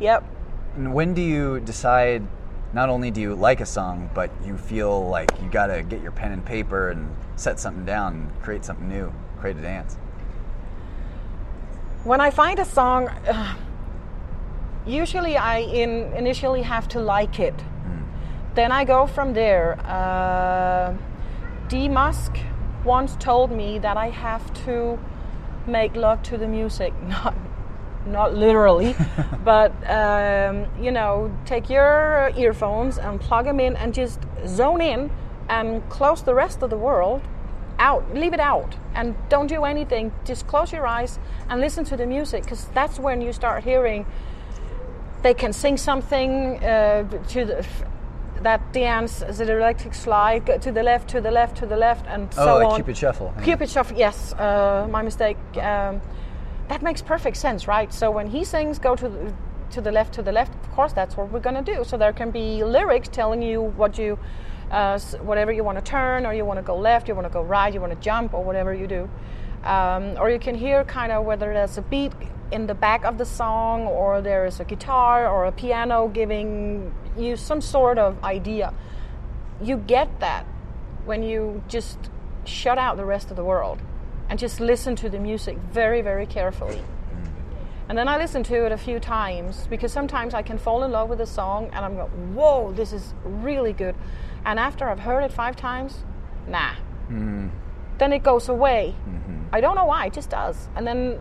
yep. 0.00 0.24
And 0.76 0.94
when 0.94 1.14
do 1.14 1.22
you 1.22 1.60
decide? 1.60 2.26
Not 2.72 2.88
only 2.88 3.10
do 3.10 3.20
you 3.20 3.34
like 3.34 3.60
a 3.60 3.66
song, 3.66 4.08
but 4.14 4.30
you 4.44 4.56
feel 4.56 5.06
like 5.08 5.30
you 5.42 5.50
got 5.50 5.66
to 5.66 5.82
get 5.82 6.00
your 6.00 6.10
pen 6.10 6.32
and 6.32 6.42
paper 6.44 6.88
and 6.88 7.14
set 7.36 7.60
something 7.60 7.84
down, 7.84 8.14
and 8.14 8.42
create 8.42 8.64
something 8.64 8.88
new, 8.88 9.12
create 9.38 9.58
a 9.58 9.60
dance. 9.60 9.96
When 12.04 12.22
I 12.22 12.30
find 12.30 12.58
a 12.58 12.64
song, 12.64 13.08
uh, 13.08 13.54
usually 14.86 15.36
I 15.36 15.58
in, 15.58 16.14
initially 16.14 16.62
have 16.62 16.88
to 16.88 17.00
like 17.00 17.38
it. 17.38 17.54
Then 18.54 18.70
I 18.72 18.84
go 18.84 19.06
from 19.06 19.32
there. 19.32 19.78
Uh, 19.84 20.94
Dee 21.68 21.88
Musk 21.88 22.36
once 22.84 23.16
told 23.16 23.50
me 23.50 23.78
that 23.78 23.96
I 23.96 24.08
have 24.08 24.52
to 24.64 24.98
make 25.66 25.94
love 25.94 26.22
to 26.24 26.36
the 26.36 26.48
music, 26.48 26.92
not 27.06 27.34
not 28.04 28.34
literally, 28.34 28.96
but 29.44 29.70
um, 29.88 30.66
you 30.82 30.90
know, 30.90 31.30
take 31.44 31.70
your 31.70 32.32
earphones 32.36 32.98
and 32.98 33.20
plug 33.20 33.44
them 33.44 33.60
in 33.60 33.76
and 33.76 33.94
just 33.94 34.20
zone 34.46 34.80
in 34.80 35.10
and 35.48 35.88
close 35.88 36.22
the 36.22 36.34
rest 36.34 36.62
of 36.62 36.70
the 36.70 36.76
world 36.76 37.22
out, 37.78 38.14
leave 38.14 38.32
it 38.32 38.40
out, 38.40 38.76
and 38.94 39.14
don't 39.28 39.46
do 39.46 39.64
anything. 39.64 40.12
Just 40.24 40.46
close 40.46 40.72
your 40.72 40.86
eyes 40.86 41.18
and 41.48 41.60
listen 41.60 41.84
to 41.84 41.96
the 41.96 42.06
music 42.06 42.42
because 42.44 42.66
that's 42.74 42.98
when 42.98 43.20
you 43.20 43.32
start 43.32 43.64
hearing 43.64 44.06
they 45.22 45.34
can 45.34 45.52
sing 45.52 45.76
something 45.76 46.62
uh, 46.64 47.04
to 47.28 47.44
the, 47.44 47.66
that 48.42 48.72
dance, 48.72 49.20
the 49.20 49.56
electric 49.56 49.94
slide, 49.94 50.46
to 50.62 50.72
the 50.72 50.82
left, 50.82 51.08
to 51.10 51.20
the 51.20 51.30
left, 51.30 51.56
to 51.58 51.66
the 51.66 51.76
left, 51.76 52.06
and 52.06 52.32
so 52.34 52.42
oh, 52.42 52.58
like 52.58 52.66
on. 52.68 52.76
Cupid 52.76 52.96
Shuffle. 52.96 53.32
yeah. 53.36 53.44
Cupid 53.44 53.70
Shuffle, 53.70 53.96
yes, 53.96 54.32
uh, 54.34 54.86
my 54.90 55.02
mistake. 55.02 55.36
Um, 55.56 56.00
that 56.68 56.82
makes 56.82 57.02
perfect 57.02 57.36
sense, 57.36 57.68
right? 57.68 57.92
So 57.92 58.10
when 58.10 58.26
he 58.26 58.44
sings, 58.44 58.78
go 58.78 58.96
to 58.96 59.08
the, 59.08 59.34
to 59.72 59.80
the 59.80 59.92
left, 59.92 60.14
to 60.14 60.22
the 60.22 60.32
left. 60.32 60.54
Of 60.54 60.72
course, 60.72 60.92
that's 60.92 61.16
what 61.16 61.30
we're 61.30 61.40
gonna 61.40 61.62
do. 61.62 61.84
So 61.84 61.96
there 61.96 62.12
can 62.12 62.30
be 62.30 62.64
lyrics 62.64 63.08
telling 63.08 63.42
you 63.42 63.62
what 63.62 63.98
you, 63.98 64.18
uh, 64.70 64.98
whatever 65.20 65.52
you 65.52 65.64
want 65.64 65.78
to 65.78 65.84
turn, 65.84 66.24
or 66.26 66.32
you 66.32 66.44
want 66.44 66.58
to 66.58 66.62
go 66.62 66.76
left, 66.76 67.08
you 67.08 67.14
want 67.14 67.26
to 67.26 67.32
go 67.32 67.42
right, 67.42 67.72
you 67.72 67.80
want 67.80 67.92
to 67.92 68.00
jump, 68.00 68.34
or 68.34 68.42
whatever 68.42 68.72
you 68.74 68.86
do. 68.86 69.10
Um, 69.64 70.16
or 70.18 70.30
you 70.30 70.38
can 70.38 70.54
hear 70.54 70.84
kind 70.84 71.12
of 71.12 71.24
whether 71.24 71.52
there's 71.52 71.78
a 71.78 71.82
beat 71.82 72.12
in 72.50 72.66
the 72.66 72.74
back 72.74 73.04
of 73.04 73.16
the 73.18 73.24
song, 73.24 73.86
or 73.86 74.20
there 74.20 74.46
is 74.46 74.60
a 74.60 74.64
guitar 74.64 75.28
or 75.28 75.44
a 75.44 75.52
piano 75.52 76.08
giving 76.08 76.92
you 77.16 77.36
some 77.36 77.60
sort 77.60 77.98
of 77.98 78.22
idea. 78.24 78.74
You 79.62 79.76
get 79.76 80.20
that 80.20 80.46
when 81.04 81.22
you 81.22 81.62
just 81.68 81.98
shut 82.44 82.78
out 82.78 82.96
the 82.96 83.04
rest 83.04 83.30
of 83.30 83.36
the 83.36 83.44
world 83.44 83.80
and 84.28 84.38
just 84.38 84.60
listen 84.60 84.96
to 84.96 85.08
the 85.08 85.18
music 85.18 85.58
very, 85.72 86.02
very 86.02 86.26
carefully. 86.26 86.82
And 87.88 87.98
then 87.98 88.08
I 88.08 88.16
listen 88.16 88.42
to 88.44 88.64
it 88.64 88.72
a 88.72 88.78
few 88.78 88.98
times 88.98 89.66
because 89.68 89.92
sometimes 89.92 90.32
I 90.32 90.42
can 90.42 90.56
fall 90.56 90.82
in 90.84 90.92
love 90.92 91.08
with 91.08 91.20
a 91.20 91.26
song 91.26 91.68
and 91.74 91.84
I'm 91.84 91.96
going, 91.96 92.34
whoa, 92.34 92.72
this 92.72 92.92
is 92.92 93.12
really 93.24 93.72
good. 93.72 93.94
And 94.44 94.58
after 94.58 94.88
I've 94.88 95.00
heard 95.00 95.24
it 95.24 95.32
five 95.32 95.56
times, 95.56 95.98
nah. 96.48 96.74
Mm. 97.10 97.50
Then 97.98 98.12
it 98.12 98.22
goes 98.22 98.48
away. 98.48 98.94
Mm-hmm. 99.06 99.42
I 99.52 99.60
don't 99.60 99.74
know 99.74 99.84
why, 99.84 100.06
it 100.06 100.14
just 100.14 100.30
does. 100.30 100.68
And 100.74 100.86
then, 100.86 101.20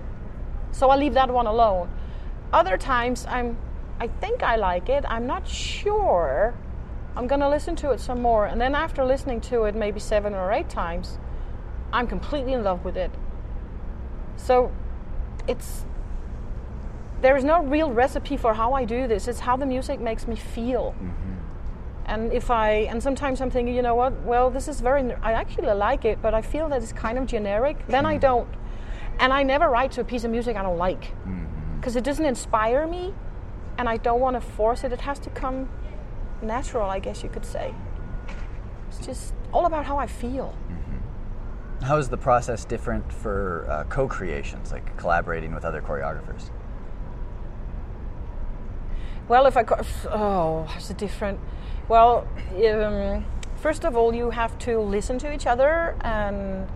so 0.71 0.89
I 0.89 0.95
leave 0.95 1.15
that 1.15 1.29
one 1.29 1.45
alone. 1.45 1.89
Other 2.53 2.77
times 2.77 3.25
I'm, 3.25 3.57
I 4.01 4.07
think 4.07 4.41
I 4.41 4.55
like 4.55 4.89
it, 4.89 5.05
I'm 5.07 5.27
not 5.27 5.47
sure. 5.47 6.55
I'm 7.15 7.27
gonna 7.27 7.47
listen 7.47 7.75
to 7.77 7.91
it 7.91 7.99
some 7.99 8.19
more. 8.19 8.47
And 8.47 8.59
then 8.59 8.73
after 8.73 9.05
listening 9.05 9.41
to 9.41 9.65
it 9.65 9.75
maybe 9.75 9.99
seven 9.99 10.33
or 10.33 10.51
eight 10.51 10.69
times, 10.69 11.19
I'm 11.93 12.07
completely 12.07 12.53
in 12.53 12.63
love 12.63 12.83
with 12.83 12.97
it. 12.97 13.11
So 14.37 14.71
it's 15.47 15.85
there 17.21 17.37
is 17.37 17.43
no 17.43 17.61
real 17.61 17.91
recipe 17.91 18.37
for 18.37 18.55
how 18.55 18.73
I 18.73 18.85
do 18.85 19.07
this. 19.07 19.27
It's 19.27 19.41
how 19.41 19.55
the 19.55 19.67
music 19.67 19.99
makes 19.99 20.27
me 20.27 20.35
feel. 20.35 20.95
Mm-hmm. 20.97 21.33
And 22.07 22.33
if 22.33 22.49
I 22.49 22.87
and 22.89 23.03
sometimes 23.03 23.39
I'm 23.39 23.51
thinking, 23.51 23.75
you 23.75 23.83
know 23.83 23.93
what? 23.93 24.13
Well, 24.23 24.49
this 24.49 24.67
is 24.67 24.81
very. 24.81 25.13
I 25.21 25.33
actually 25.33 25.71
like 25.73 26.05
it, 26.05 26.23
but 26.23 26.33
I 26.33 26.41
feel 26.41 26.67
that 26.69 26.81
it's 26.81 26.91
kind 26.91 27.19
of 27.19 27.27
generic. 27.27 27.77
Then 27.87 28.07
I 28.07 28.13
mm-hmm. 28.13 28.21
don't. 28.21 28.49
And 29.19 29.31
I 29.31 29.43
never 29.43 29.69
write 29.69 29.91
to 29.91 30.01
a 30.01 30.03
piece 30.03 30.23
of 30.23 30.31
music 30.31 30.57
I 30.57 30.63
don't 30.63 30.79
like 30.79 31.03
mm-hmm. 31.03 31.75
because 31.75 31.95
it 31.95 32.03
doesn't 32.03 32.25
inspire 32.25 32.87
me, 32.87 33.13
and 33.77 33.89
I 33.89 33.97
don't 33.97 34.19
want 34.19 34.35
to 34.35 34.41
force 34.41 34.83
it. 34.83 34.91
It 34.91 35.01
has 35.01 35.19
to 35.19 35.29
come 35.29 35.69
natural, 36.41 36.89
I 36.89 36.99
guess 36.99 37.23
you 37.23 37.29
could 37.29 37.45
say. 37.45 37.73
It's 38.89 39.05
just 39.05 39.33
all 39.53 39.65
about 39.65 39.85
how 39.85 39.97
I 39.97 40.07
feel. 40.07 40.55
How 41.81 41.97
is 41.97 42.09
the 42.09 42.17
process 42.17 42.63
different 42.63 43.11
for 43.11 43.65
uh, 43.69 43.83
co-creations, 43.85 44.71
like 44.71 44.95
collaborating 44.97 45.53
with 45.55 45.65
other 45.65 45.81
choreographers? 45.81 46.51
Well, 49.27 49.47
if 49.47 49.57
I 49.57 49.63
co- 49.63 49.83
oh, 50.09 50.71
it's 50.75 50.89
a 50.89 50.93
different. 50.93 51.39
Well, 51.87 52.27
um, 52.69 53.25
first 53.55 53.83
of 53.85 53.95
all, 53.95 54.13
you 54.13 54.29
have 54.29 54.57
to 54.59 54.79
listen 54.79 55.17
to 55.19 55.33
each 55.33 55.47
other 55.47 55.95
and 56.01 56.67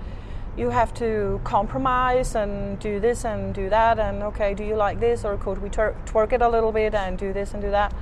you 0.58 0.70
have 0.70 0.94
to 0.96 1.42
compromise 1.44 2.36
and 2.36 2.80
do 2.80 3.00
this 3.00 3.26
and 3.26 3.54
do 3.54 3.70
that 3.70 4.00
and 4.00 4.24
okay, 4.24 4.54
do 4.54 4.64
you 4.64 4.76
like 4.76 5.00
this 5.00 5.26
or 5.26 5.38
could 5.38 5.62
we 5.62 5.70
twer- 5.70 5.96
twerk 6.06 6.32
it 6.32 6.42
a 6.42 6.48
little 6.48 6.72
bit 6.72 6.94
and 6.94 7.18
do 7.18 7.34
this 7.34 7.54
and 7.54 7.62
do 7.62 7.72
that? 7.72 7.94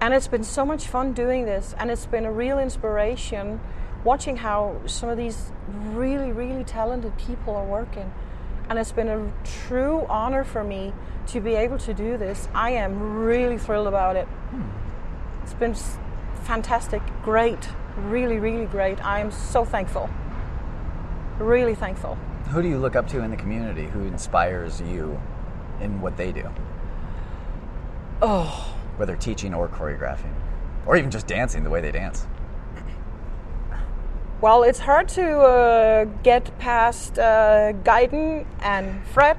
And 0.00 0.12
it's 0.12 0.28
been 0.28 0.44
so 0.44 0.66
much 0.66 0.86
fun 0.86 1.14
doing 1.14 1.46
this, 1.46 1.74
and 1.78 1.90
it's 1.90 2.04
been 2.04 2.26
a 2.26 2.30
real 2.30 2.58
inspiration 2.58 3.58
watching 4.04 4.36
how 4.36 4.82
some 4.84 5.08
of 5.08 5.16
these 5.16 5.50
really, 5.66 6.30
really 6.30 6.62
talented 6.62 7.16
people 7.16 7.56
are 7.56 7.64
working. 7.64 8.12
And 8.68 8.78
it's 8.78 8.92
been 8.92 9.08
a 9.08 9.32
true 9.44 10.04
honor 10.10 10.44
for 10.44 10.62
me 10.62 10.92
to 11.28 11.40
be 11.40 11.54
able 11.54 11.78
to 11.78 11.94
do 11.94 12.18
this. 12.18 12.48
I 12.54 12.72
am 12.72 13.24
really 13.24 13.56
thrilled 13.56 13.86
about 13.86 14.16
it. 14.16 14.26
Hmm. 14.26 15.42
It's 15.42 15.54
been 15.54 15.74
fantastic, 16.42 17.00
great, 17.22 17.70
really, 17.96 18.38
really 18.38 18.66
great. 18.66 19.02
I 19.02 19.20
am 19.20 19.30
so 19.30 19.64
thankful. 19.64 20.10
Really 21.38 21.74
thankful. 21.74 22.16
Who 22.50 22.62
do 22.62 22.68
you 22.68 22.78
look 22.78 22.94
up 22.94 23.08
to 23.08 23.22
in 23.22 23.30
the 23.30 23.36
community? 23.36 23.86
Who 23.86 24.04
inspires 24.04 24.80
you 24.80 25.20
in 25.80 26.00
what 26.00 26.16
they 26.16 26.30
do? 26.30 26.48
Oh, 28.22 28.76
Whether 28.96 29.16
teaching 29.16 29.52
or 29.52 29.68
choreographing, 29.68 30.32
or 30.86 30.96
even 30.96 31.10
just 31.10 31.26
dancing 31.26 31.64
the 31.64 31.70
way 31.70 31.80
they 31.80 31.90
dance. 31.90 32.26
Well, 34.40 34.62
it's 34.62 34.78
hard 34.78 35.08
to 35.10 35.40
uh, 35.40 36.04
get 36.22 36.56
past 36.58 37.18
uh, 37.18 37.72
Guyton 37.82 38.46
and 38.60 39.04
Fred 39.06 39.38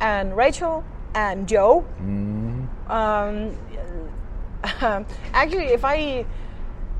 and 0.00 0.36
Rachel 0.36 0.84
and 1.14 1.48
Joe. 1.48 1.84
Um, 2.88 3.56
actually, 5.32 5.66
if 5.66 5.84
I 5.84 6.24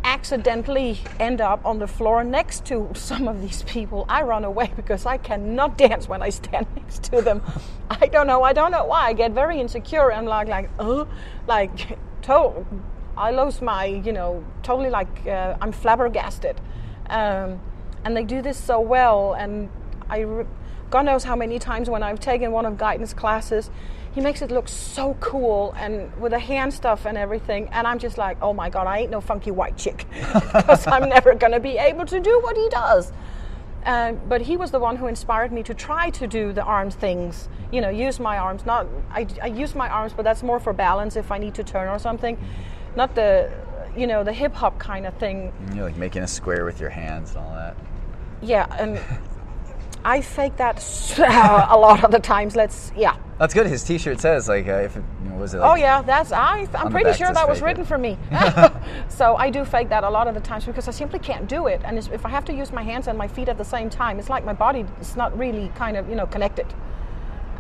accidentally 0.05 1.01
end 1.19 1.41
up 1.41 1.65
on 1.65 1.79
the 1.79 1.87
floor 1.87 2.25
next 2.25 2.65
to 2.67 2.91
some 2.95 3.29
of 3.29 3.41
these 3.41 3.63
people, 3.65 4.07
I 4.09 4.23
run 4.23 4.45
away 4.45 4.71
because 4.77 5.07
I 5.07 5.17
cannot 5.17 5.77
dance 5.77 6.09
when 6.09 6.23
I 6.23 6.31
stand 6.31 6.67
next 6.77 7.05
to 7.05 7.23
them. 7.23 7.43
I 7.91 8.07
don't 8.07 8.27
know. 8.27 8.43
I 8.43 8.53
don't 8.53 8.71
know 8.71 8.85
why. 8.85 9.09
I 9.09 9.13
get 9.13 9.33
very 9.33 9.61
insecure. 9.61 10.13
I'm 10.13 10.27
like, 10.27 10.49
like, 10.49 10.71
oh, 10.79 11.09
like, 11.47 11.99
to- 12.23 12.67
I 13.17 13.31
lose 13.31 13.63
my, 13.63 13.87
you 13.87 14.13
know, 14.13 14.45
totally 14.63 14.91
like 14.91 15.27
uh, 15.27 15.57
I'm 15.61 15.73
flabbergasted. 15.73 16.61
Um, 17.09 17.61
and 18.05 18.17
they 18.17 18.25
do 18.25 18.43
this 18.43 18.59
so 18.59 18.79
well. 18.81 19.33
And 19.35 19.71
I, 20.11 20.21
re- 20.21 20.47
God 20.91 21.07
knows 21.07 21.25
how 21.25 21.35
many 21.35 21.59
times 21.59 21.89
when 21.89 22.03
I've 22.03 22.21
taken 22.21 22.53
one 22.53 22.67
of 22.67 22.77
Guyton's 22.77 23.15
classes, 23.15 23.71
he 24.17 24.23
makes 24.23 24.41
it 24.41 24.51
look 24.51 24.67
so 24.67 25.15
cool 25.21 25.75
and 25.77 26.11
with 26.19 26.33
the 26.33 26.39
hand 26.39 26.73
stuff 26.73 27.05
and 27.05 27.19
everything. 27.19 27.69
And 27.71 27.87
I'm 27.87 27.99
just 27.99 28.17
like, 28.17 28.39
oh 28.41 28.55
my 28.55 28.71
God, 28.71 28.87
I 28.87 29.01
ain't 29.01 29.11
no 29.11 29.21
funky 29.21 29.51
white 29.51 29.77
chick 29.77 30.07
because 30.33 30.87
I'm 30.87 31.11
never 31.11 31.35
going 31.35 31.53
to 31.53 31.61
be 31.61 31.77
able 31.77 32.07
to 32.07 32.19
do 32.19 32.41
what 32.41 32.57
he 32.57 32.67
does. 32.71 33.13
Um, 33.85 34.19
but 34.27 34.41
he 34.41 34.57
was 34.57 34.71
the 34.71 34.79
one 34.79 34.97
who 34.97 35.07
inspired 35.07 35.53
me 35.53 35.63
to 35.65 35.75
try 35.75 36.09
to 36.09 36.27
do 36.27 36.55
the 36.55 36.63
arms 36.63 36.95
things. 36.95 37.51
You 37.71 37.83
know, 37.83 37.91
use 37.91 38.19
my 38.19 38.39
arms. 38.39 38.65
Not 38.65 38.87
I, 39.11 39.27
I 39.43 39.49
use 39.49 39.75
my 39.75 39.91
arms, 39.91 40.15
but 40.15 40.23
that's 40.23 40.43
more 40.43 40.61
for 40.61 40.73
balance 40.73 41.17
if 41.17 41.31
I 41.31 41.37
need 41.37 41.55
to 41.57 41.63
turn 41.63 41.87
or 41.87 41.99
something. 41.99 42.39
Not 42.97 43.15
the, 43.15 43.53
you 43.95 44.07
know, 44.07 44.25
the 44.25 44.33
hip 44.33 44.55
hop 44.55 44.79
kind 44.79 45.05
of 45.05 45.13
thing. 45.19 45.53
You're 45.75 45.85
like 45.85 45.99
making 45.99 46.23
a 46.23 46.27
square 46.27 46.65
with 46.65 46.81
your 46.81 46.91
hands 46.91 47.33
and 47.33 47.41
all 47.41 47.55
that. 47.55 47.77
Yeah, 48.41 48.67
and 48.79 48.99
I 50.07 50.23
fake 50.23 50.57
that 50.57 50.79
a 51.19 51.77
lot 51.77 52.03
of 52.03 52.11
the 52.11 52.19
times. 52.19 52.57
Let's 52.57 52.93
yeah. 52.97 53.19
That's 53.39 53.53
good. 53.53 53.67
His 53.67 53.85
T-shirt 53.85 54.19
says 54.21 54.49
like, 54.49 54.67
uh, 54.67 54.73
if 54.77 54.97
it, 54.97 55.05
you 55.23 55.31
know, 55.31 55.37
was 55.37 55.53
it? 55.53 55.59
Oh 55.59 55.75
yeah, 55.75 56.01
that's 56.01 56.33
I. 56.33 56.67
I'm 56.75 56.91
pretty 56.91 57.13
sure 57.13 57.33
that 57.33 57.47
was 57.47 57.59
fake 57.59 57.63
it. 57.63 57.67
written 57.67 57.85
for 57.85 57.99
me. 57.99 58.17
so 59.09 59.37
I 59.37 59.51
do 59.51 59.65
fake 59.65 59.91
that 59.91 60.05
a 60.05 60.11
lot 60.11 60.27
of 60.27 60.35
the 60.35 60.41
times 60.41 60.65
because 60.65 60.89
I 60.89 60.91
simply 60.91 61.19
can't 61.19 61.47
do 61.47 61.67
it. 61.67 61.83
And 61.85 61.99
if 61.99 62.25
I 62.25 62.31
have 62.31 62.47
to 62.47 62.55
use 62.55 62.73
my 62.73 62.83
hands 62.83 63.09
and 63.09 63.19
my 63.19 63.29
feet 63.29 63.49
at 63.49 63.59
the 63.59 63.65
same 63.65 63.91
time, 63.91 64.19
it's 64.19 64.31
like 64.31 64.45
my 64.45 64.55
body 64.55 64.87
is 65.01 65.17
not 65.17 65.37
really 65.39 65.69
kind 65.75 65.97
of 65.97 66.09
you 66.09 66.15
know 66.15 66.27
connected. 66.27 66.67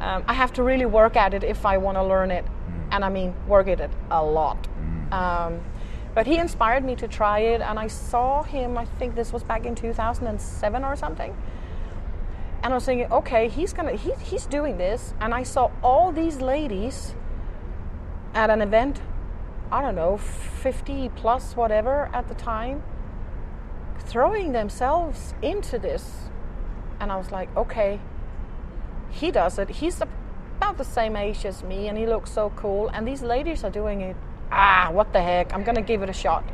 Um, 0.00 0.24
I 0.26 0.34
have 0.34 0.52
to 0.54 0.62
really 0.62 0.86
work 0.86 1.16
at 1.16 1.34
it 1.34 1.42
if 1.42 1.66
I 1.66 1.76
want 1.78 1.96
to 1.96 2.02
learn 2.02 2.30
it, 2.30 2.44
and 2.90 3.04
I 3.04 3.10
mean 3.10 3.34
work 3.46 3.68
at 3.68 3.80
it 3.80 3.90
a 4.10 4.24
lot. 4.24 4.68
Um, 5.12 5.60
but 6.14 6.26
he 6.26 6.38
inspired 6.38 6.84
me 6.84 6.96
to 6.96 7.06
try 7.06 7.40
it, 7.40 7.60
and 7.60 7.78
I 7.78 7.88
saw 7.88 8.42
him. 8.42 8.78
I 8.78 8.86
think 8.98 9.14
this 9.14 9.30
was 9.30 9.42
back 9.42 9.66
in 9.66 9.74
2007 9.74 10.84
or 10.84 10.96
something. 10.96 11.36
And 12.62 12.72
I 12.72 12.76
was 12.76 12.84
thinking, 12.84 13.10
okay, 13.12 13.48
he's 13.48 13.72
gonna 13.72 13.92
he, 13.92 14.12
he's 14.22 14.46
doing 14.46 14.78
this, 14.78 15.14
and 15.20 15.32
I 15.34 15.42
saw 15.42 15.70
all 15.82 16.12
these 16.12 16.40
ladies 16.40 17.14
at 18.34 18.50
an 18.50 18.60
event, 18.60 19.00
I 19.72 19.80
don't 19.80 19.94
know, 19.94 20.16
50 20.16 21.10
plus 21.16 21.56
whatever 21.56 22.10
at 22.12 22.28
the 22.28 22.34
time, 22.34 22.82
throwing 24.00 24.52
themselves 24.52 25.34
into 25.42 25.78
this. 25.78 26.28
And 27.00 27.10
I 27.12 27.16
was 27.16 27.30
like, 27.30 27.54
okay, 27.56 28.00
he 29.10 29.30
does 29.30 29.58
it. 29.58 29.68
He's 29.68 30.00
about 30.00 30.76
the 30.78 30.84
same 30.84 31.16
age 31.16 31.44
as 31.44 31.62
me, 31.62 31.88
and 31.88 31.96
he 31.96 32.06
looks 32.06 32.30
so 32.30 32.52
cool. 32.56 32.88
And 32.88 33.06
these 33.06 33.22
ladies 33.22 33.64
are 33.64 33.70
doing 33.70 34.00
it. 34.00 34.16
Ah, 34.50 34.90
what 34.92 35.12
the 35.12 35.22
heck? 35.22 35.52
I'm 35.54 35.64
gonna 35.64 35.82
give 35.82 36.02
it 36.02 36.10
a 36.10 36.14
shot. 36.14 36.44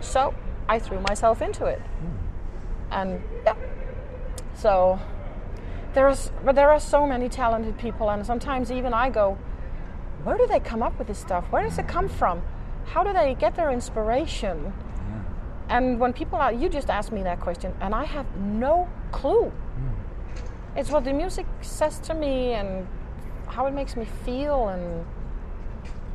So 0.00 0.34
I 0.68 0.78
threw 0.78 1.00
myself 1.00 1.42
into 1.42 1.64
it. 1.66 1.80
And 2.90 3.22
yeah. 3.44 3.56
So 4.54 4.98
there's 5.94 6.30
but 6.44 6.54
there 6.54 6.70
are 6.70 6.80
so 6.80 7.06
many 7.06 7.28
talented 7.28 7.78
people 7.78 8.10
and 8.10 8.26
sometimes 8.26 8.70
even 8.70 8.92
I 8.92 9.10
go, 9.10 9.38
where 10.24 10.36
do 10.36 10.46
they 10.46 10.60
come 10.60 10.82
up 10.82 10.98
with 10.98 11.08
this 11.08 11.18
stuff? 11.18 11.44
Where 11.50 11.62
does 11.62 11.78
it 11.78 11.88
come 11.88 12.08
from? 12.08 12.42
How 12.86 13.02
do 13.04 13.12
they 13.12 13.34
get 13.34 13.54
their 13.54 13.70
inspiration? 13.70 14.72
And 15.68 15.98
when 15.98 16.12
people 16.12 16.38
are, 16.38 16.52
you 16.52 16.68
just 16.68 16.90
asked 16.90 17.12
me 17.12 17.22
that 17.22 17.40
question, 17.40 17.74
and 17.80 17.94
I 17.94 18.04
have 18.04 18.26
no 18.36 18.88
clue. 19.12 19.48
Hmm. 19.48 20.78
It's 20.78 20.90
what 20.90 21.04
the 21.04 21.12
music 21.12 21.46
says 21.62 21.98
to 22.00 22.14
me 22.14 22.52
and 22.52 22.86
how 23.46 23.66
it 23.66 23.72
makes 23.72 23.96
me 23.96 24.04
feel, 24.24 24.68
and 24.68 25.06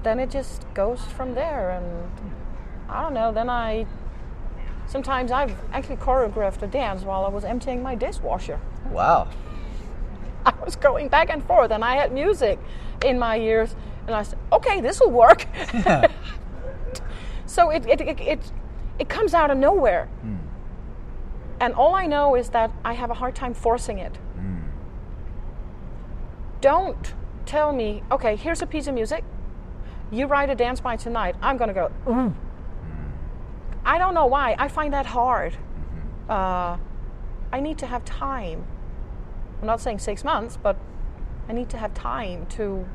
then 0.03 0.19
it 0.19 0.29
just 0.29 0.71
goes 0.73 1.01
from 1.01 1.33
there. 1.33 1.71
And 1.71 2.11
I 2.89 3.01
don't 3.01 3.13
know, 3.13 3.31
then 3.31 3.49
I. 3.49 3.87
Sometimes 4.85 5.31
I've 5.31 5.55
actually 5.71 5.97
choreographed 5.97 6.61
a 6.63 6.67
dance 6.67 7.03
while 7.03 7.23
I 7.25 7.29
was 7.29 7.43
emptying 7.43 7.81
my 7.83 7.95
dishwasher. 7.95 8.59
Wow. 8.89 9.27
Was 10.69 10.75
going 10.75 11.07
back 11.07 11.31
and 11.31 11.43
forth, 11.43 11.71
and 11.71 11.83
I 11.83 11.95
had 11.95 12.11
music 12.11 12.59
in 13.03 13.17
my 13.17 13.39
ears, 13.39 13.75
and 14.05 14.15
I 14.15 14.21
said, 14.21 14.37
"Okay, 14.53 14.81
this 14.81 14.99
will 14.99 15.09
work." 15.09 15.47
so 17.47 17.71
it 17.71 17.87
it, 17.87 18.01
it 18.01 18.19
it 18.21 18.51
it 18.99 19.09
comes 19.09 19.33
out 19.33 19.49
of 19.49 19.57
nowhere, 19.57 20.05
hmm. 20.21 20.35
and 21.59 21.73
all 21.73 21.95
I 21.95 22.05
know 22.05 22.35
is 22.35 22.49
that 22.49 22.69
I 22.85 22.93
have 22.93 23.09
a 23.09 23.15
hard 23.15 23.33
time 23.33 23.55
forcing 23.55 23.97
it. 23.97 24.17
Hmm. 24.35 24.59
Don't 26.61 27.15
tell 27.47 27.73
me, 27.73 28.03
"Okay, 28.11 28.35
here's 28.35 28.61
a 28.61 28.67
piece 28.67 28.85
of 28.85 28.93
music. 28.93 29.23
You 30.11 30.27
write 30.27 30.51
a 30.51 30.55
dance 30.55 30.81
by 30.81 30.97
tonight." 30.97 31.35
I'm 31.41 31.57
gonna 31.57 31.73
go. 31.73 31.89
Ooh. 32.07 32.13
Hmm. 32.13 32.29
I 33.85 33.97
don't 33.97 34.13
know 34.13 34.27
why. 34.27 34.55
I 34.59 34.67
find 34.67 34.93
that 34.93 35.07
hard. 35.07 35.53
Mm-hmm. 35.53 36.31
Uh, 36.31 36.77
I 37.51 37.59
need 37.59 37.79
to 37.79 37.87
have 37.87 38.05
time. 38.05 38.67
I'm 39.61 39.67
not 39.67 39.81
saying 39.81 39.99
six 39.99 40.23
months, 40.23 40.57
but 40.61 40.77
I 41.47 41.53
need 41.53 41.69
to 41.69 41.77
have 41.77 41.93
time 41.93 42.45
to 42.57 42.85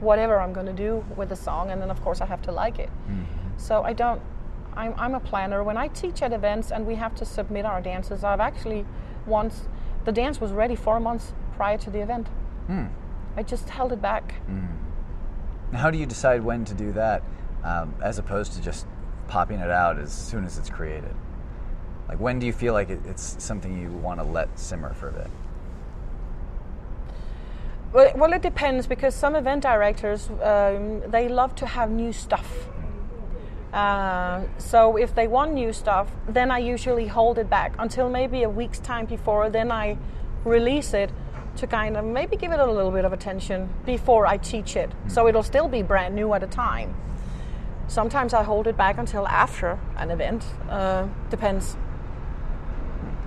whatever 0.00 0.40
I'm 0.40 0.52
going 0.52 0.66
to 0.66 0.72
do 0.72 1.04
with 1.16 1.28
the 1.28 1.36
song, 1.36 1.70
and 1.70 1.80
then 1.80 1.90
of 1.90 2.02
course 2.02 2.20
I 2.20 2.26
have 2.26 2.42
to 2.42 2.52
like 2.52 2.78
it. 2.78 2.90
Mm-hmm. 3.08 3.24
So 3.58 3.82
I 3.82 3.92
don't. 3.92 4.20
I'm, 4.76 4.92
I'm 4.96 5.14
a 5.14 5.20
planner. 5.20 5.62
When 5.62 5.76
I 5.76 5.86
teach 5.88 6.20
at 6.20 6.32
events 6.32 6.72
and 6.72 6.84
we 6.84 6.96
have 6.96 7.14
to 7.16 7.24
submit 7.24 7.64
our 7.64 7.80
dances, 7.80 8.24
I've 8.24 8.40
actually 8.40 8.84
once 9.24 9.68
the 10.04 10.10
dance 10.12 10.40
was 10.40 10.50
ready 10.50 10.74
four 10.74 10.98
months 10.98 11.32
prior 11.56 11.78
to 11.78 11.90
the 11.90 12.00
event. 12.00 12.26
Hmm. 12.66 12.86
I 13.36 13.42
just 13.42 13.68
held 13.68 13.92
it 13.92 14.02
back. 14.02 14.34
Mm-hmm. 14.48 14.66
Now, 15.72 15.78
How 15.78 15.90
do 15.90 15.98
you 15.98 16.06
decide 16.06 16.42
when 16.42 16.64
to 16.64 16.74
do 16.74 16.92
that, 16.92 17.22
um, 17.62 17.94
as 18.02 18.18
opposed 18.18 18.52
to 18.54 18.62
just 18.62 18.86
popping 19.28 19.60
it 19.60 19.70
out 19.70 19.98
as 19.98 20.12
soon 20.12 20.44
as 20.44 20.58
it's 20.58 20.70
created? 20.70 21.14
Like, 22.08 22.20
when 22.20 22.38
do 22.38 22.46
you 22.46 22.52
feel 22.52 22.74
like 22.74 22.90
it, 22.90 23.00
it's 23.06 23.42
something 23.42 23.80
you 23.80 23.88
want 23.88 24.20
to 24.20 24.24
let 24.24 24.58
simmer 24.58 24.92
for 24.92 25.08
a 25.08 25.12
bit? 25.12 25.30
Well, 27.94 28.12
well, 28.16 28.32
it 28.32 28.42
depends 28.42 28.88
because 28.88 29.14
some 29.14 29.36
event 29.36 29.62
directors 29.62 30.28
um, 30.42 31.08
they 31.08 31.28
love 31.28 31.54
to 31.54 31.66
have 31.66 31.92
new 31.92 32.12
stuff. 32.12 32.66
Uh, 33.72 34.42
so 34.58 34.96
if 34.96 35.14
they 35.14 35.28
want 35.28 35.52
new 35.52 35.72
stuff, 35.72 36.08
then 36.28 36.50
I 36.50 36.58
usually 36.58 37.06
hold 37.06 37.38
it 37.38 37.48
back 37.48 37.72
until 37.78 38.10
maybe 38.10 38.42
a 38.42 38.50
week's 38.50 38.80
time 38.80 39.06
before. 39.06 39.48
Then 39.48 39.70
I 39.70 39.96
release 40.44 40.92
it 40.92 41.12
to 41.58 41.68
kind 41.68 41.96
of 41.96 42.04
maybe 42.04 42.36
give 42.36 42.50
it 42.50 42.58
a 42.58 42.66
little 42.66 42.90
bit 42.90 43.04
of 43.04 43.12
attention 43.12 43.68
before 43.86 44.26
I 44.26 44.38
teach 44.38 44.74
it. 44.74 44.90
So 45.06 45.28
it'll 45.28 45.44
still 45.44 45.68
be 45.68 45.82
brand 45.82 46.16
new 46.16 46.34
at 46.34 46.42
a 46.42 46.48
time. 46.48 46.96
Sometimes 47.86 48.34
I 48.34 48.42
hold 48.42 48.66
it 48.66 48.76
back 48.76 48.98
until 48.98 49.24
after 49.28 49.78
an 49.96 50.10
event. 50.10 50.44
Uh, 50.68 51.06
depends. 51.30 51.76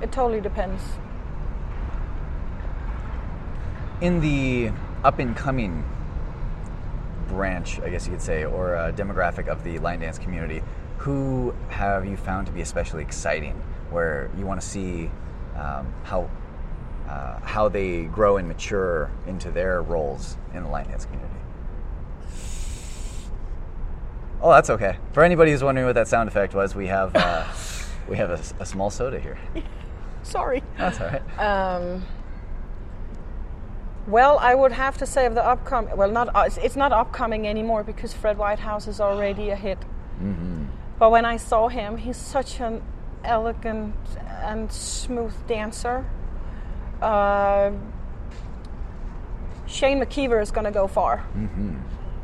It 0.01 0.11
totally 0.11 0.41
depends. 0.41 0.81
In 4.01 4.19
the 4.19 4.71
up 5.03 5.19
and 5.19 5.35
coming 5.35 5.83
branch, 7.27 7.79
I 7.79 7.89
guess 7.89 8.05
you 8.05 8.11
could 8.11 8.21
say, 8.21 8.45
or 8.45 8.75
uh, 8.75 8.91
demographic 8.91 9.47
of 9.47 9.63
the 9.63 9.79
line 9.79 9.99
dance 9.99 10.17
community, 10.17 10.61
who 10.97 11.53
have 11.69 12.05
you 12.05 12.17
found 12.17 12.47
to 12.47 12.53
be 12.53 12.61
especially 12.61 13.03
exciting? 13.03 13.53
Where 13.89 14.29
you 14.37 14.45
want 14.45 14.59
to 14.61 14.67
see 14.67 15.09
um, 15.55 15.93
how 16.03 16.29
uh, 17.07 17.39
how 17.39 17.69
they 17.69 18.03
grow 18.03 18.37
and 18.37 18.47
mature 18.47 19.09
into 19.27 19.49
their 19.49 19.81
roles 19.81 20.37
in 20.53 20.63
the 20.63 20.69
line 20.69 20.87
dance 20.87 21.05
community. 21.05 21.33
Oh, 24.41 24.51
that's 24.51 24.69
okay. 24.69 24.97
For 25.13 25.23
anybody 25.23 25.51
who's 25.51 25.63
wondering 25.63 25.87
what 25.87 25.95
that 25.95 26.07
sound 26.07 26.27
effect 26.27 26.53
was, 26.53 26.75
we 26.75 26.87
have 26.87 27.15
uh, 27.15 27.45
we 28.09 28.17
have 28.17 28.29
a, 28.29 28.61
a 28.61 28.65
small 28.65 28.89
soda 28.89 29.19
here. 29.19 29.37
Sorry. 30.23 30.61
That's 30.77 30.99
all 30.99 31.07
right. 31.07 31.39
Um, 31.39 32.05
well, 34.07 34.37
I 34.39 34.55
would 34.55 34.71
have 34.71 34.97
to 34.99 35.05
say 35.05 35.25
of 35.25 35.35
the 35.35 35.45
upcoming. 35.45 35.95
Well, 35.97 36.09
not 36.11 36.33
uh, 36.35 36.43
it's, 36.47 36.57
it's 36.57 36.75
not 36.75 36.91
upcoming 36.91 37.47
anymore 37.47 37.83
because 37.83 38.13
Fred 38.13 38.37
Whitehouse 38.37 38.87
is 38.87 38.99
already 39.01 39.49
a 39.49 39.55
hit. 39.55 39.79
But 40.97 41.11
when 41.11 41.25
I 41.25 41.37
saw 41.37 41.67
him, 41.67 41.97
he's 41.97 42.17
such 42.17 42.59
an 42.59 42.81
elegant 43.23 43.95
and 44.41 44.71
smooth 44.71 45.33
dancer. 45.47 46.05
Uh, 47.01 47.71
Shane 49.67 49.99
McKeever 49.99 50.41
is 50.41 50.49
going 50.51 50.65
to 50.65 50.71
go 50.71 50.87
far. 50.87 51.25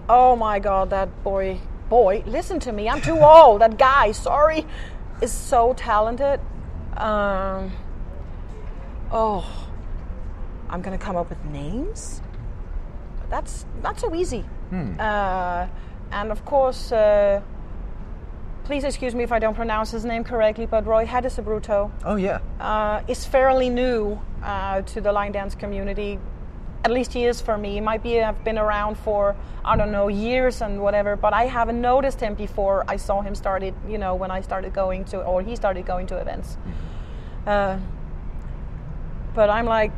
Oh 0.10 0.36
my 0.36 0.60
God, 0.60 0.90
that 0.90 1.24
boy, 1.24 1.60
boy, 1.90 2.24
listen 2.26 2.60
to 2.62 2.72
me. 2.72 2.90
I'm 2.90 3.02
too 3.02 3.20
old. 3.22 3.62
That 3.62 3.78
guy, 3.78 4.12
sorry, 4.14 4.66
is 5.22 5.32
so 5.32 5.74
talented. 5.74 6.40
Um, 6.98 7.74
oh, 9.12 9.70
I'm 10.74 10.82
going 10.82 10.98
to 10.98 11.04
come 11.06 11.16
up 11.16 11.30
with 11.30 11.44
names. 11.46 12.22
That's 13.30 13.66
not 13.84 14.00
so 14.00 14.14
easy. 14.16 14.44
Uh, 15.00 15.68
and 16.12 16.32
of 16.32 16.44
course, 16.46 16.92
uh, 16.92 17.42
please 18.64 18.84
excuse 18.84 19.14
me 19.14 19.24
if 19.24 19.32
I 19.32 19.38
don't 19.38 19.54
pronounce 19.54 19.92
his 19.92 20.04
name 20.04 20.24
correctly, 20.24 20.66
but 20.66 20.86
Roy 20.88 21.06
Hadisubroto 21.06 21.92
Oh 22.04 22.16
yeah. 22.16 22.40
uh, 22.60 23.04
is 23.08 23.24
fairly 23.24 23.70
new 23.70 24.20
uh, 24.44 24.82
to 24.82 25.00
the 25.00 25.12
line 25.12 25.32
dance 25.32 25.54
community. 25.54 26.18
At 26.84 26.90
least 26.92 27.14
he 27.14 27.26
is 27.26 27.40
for 27.40 27.56
me. 27.56 27.74
He 27.76 27.82
might 27.82 28.02
be 28.02 28.20
I've 28.20 28.44
been 28.44 28.58
around 28.58 28.98
for 28.98 29.36
I 29.64 29.78
don't 29.78 29.92
know 29.92 30.08
years 30.08 30.62
and 30.62 30.82
whatever, 30.82 31.16
but 31.16 31.34
I 31.34 31.44
haven't 31.46 31.80
noticed 31.80 32.20
him 32.20 32.34
before 32.34 32.84
I 32.88 32.98
saw 32.98 33.22
him 33.22 33.36
started. 33.36 33.76
You 33.88 34.00
know, 34.00 34.16
when 34.16 34.32
I 34.32 34.42
started 34.42 34.74
going 34.74 35.06
to 35.06 35.22
or 35.22 35.44
he 35.44 35.56
started 35.56 35.86
going 35.86 36.08
to 36.08 36.18
events. 36.18 36.58
Uh, 37.46 37.78
but 39.36 39.50
I'm 39.52 39.66
like, 39.66 39.94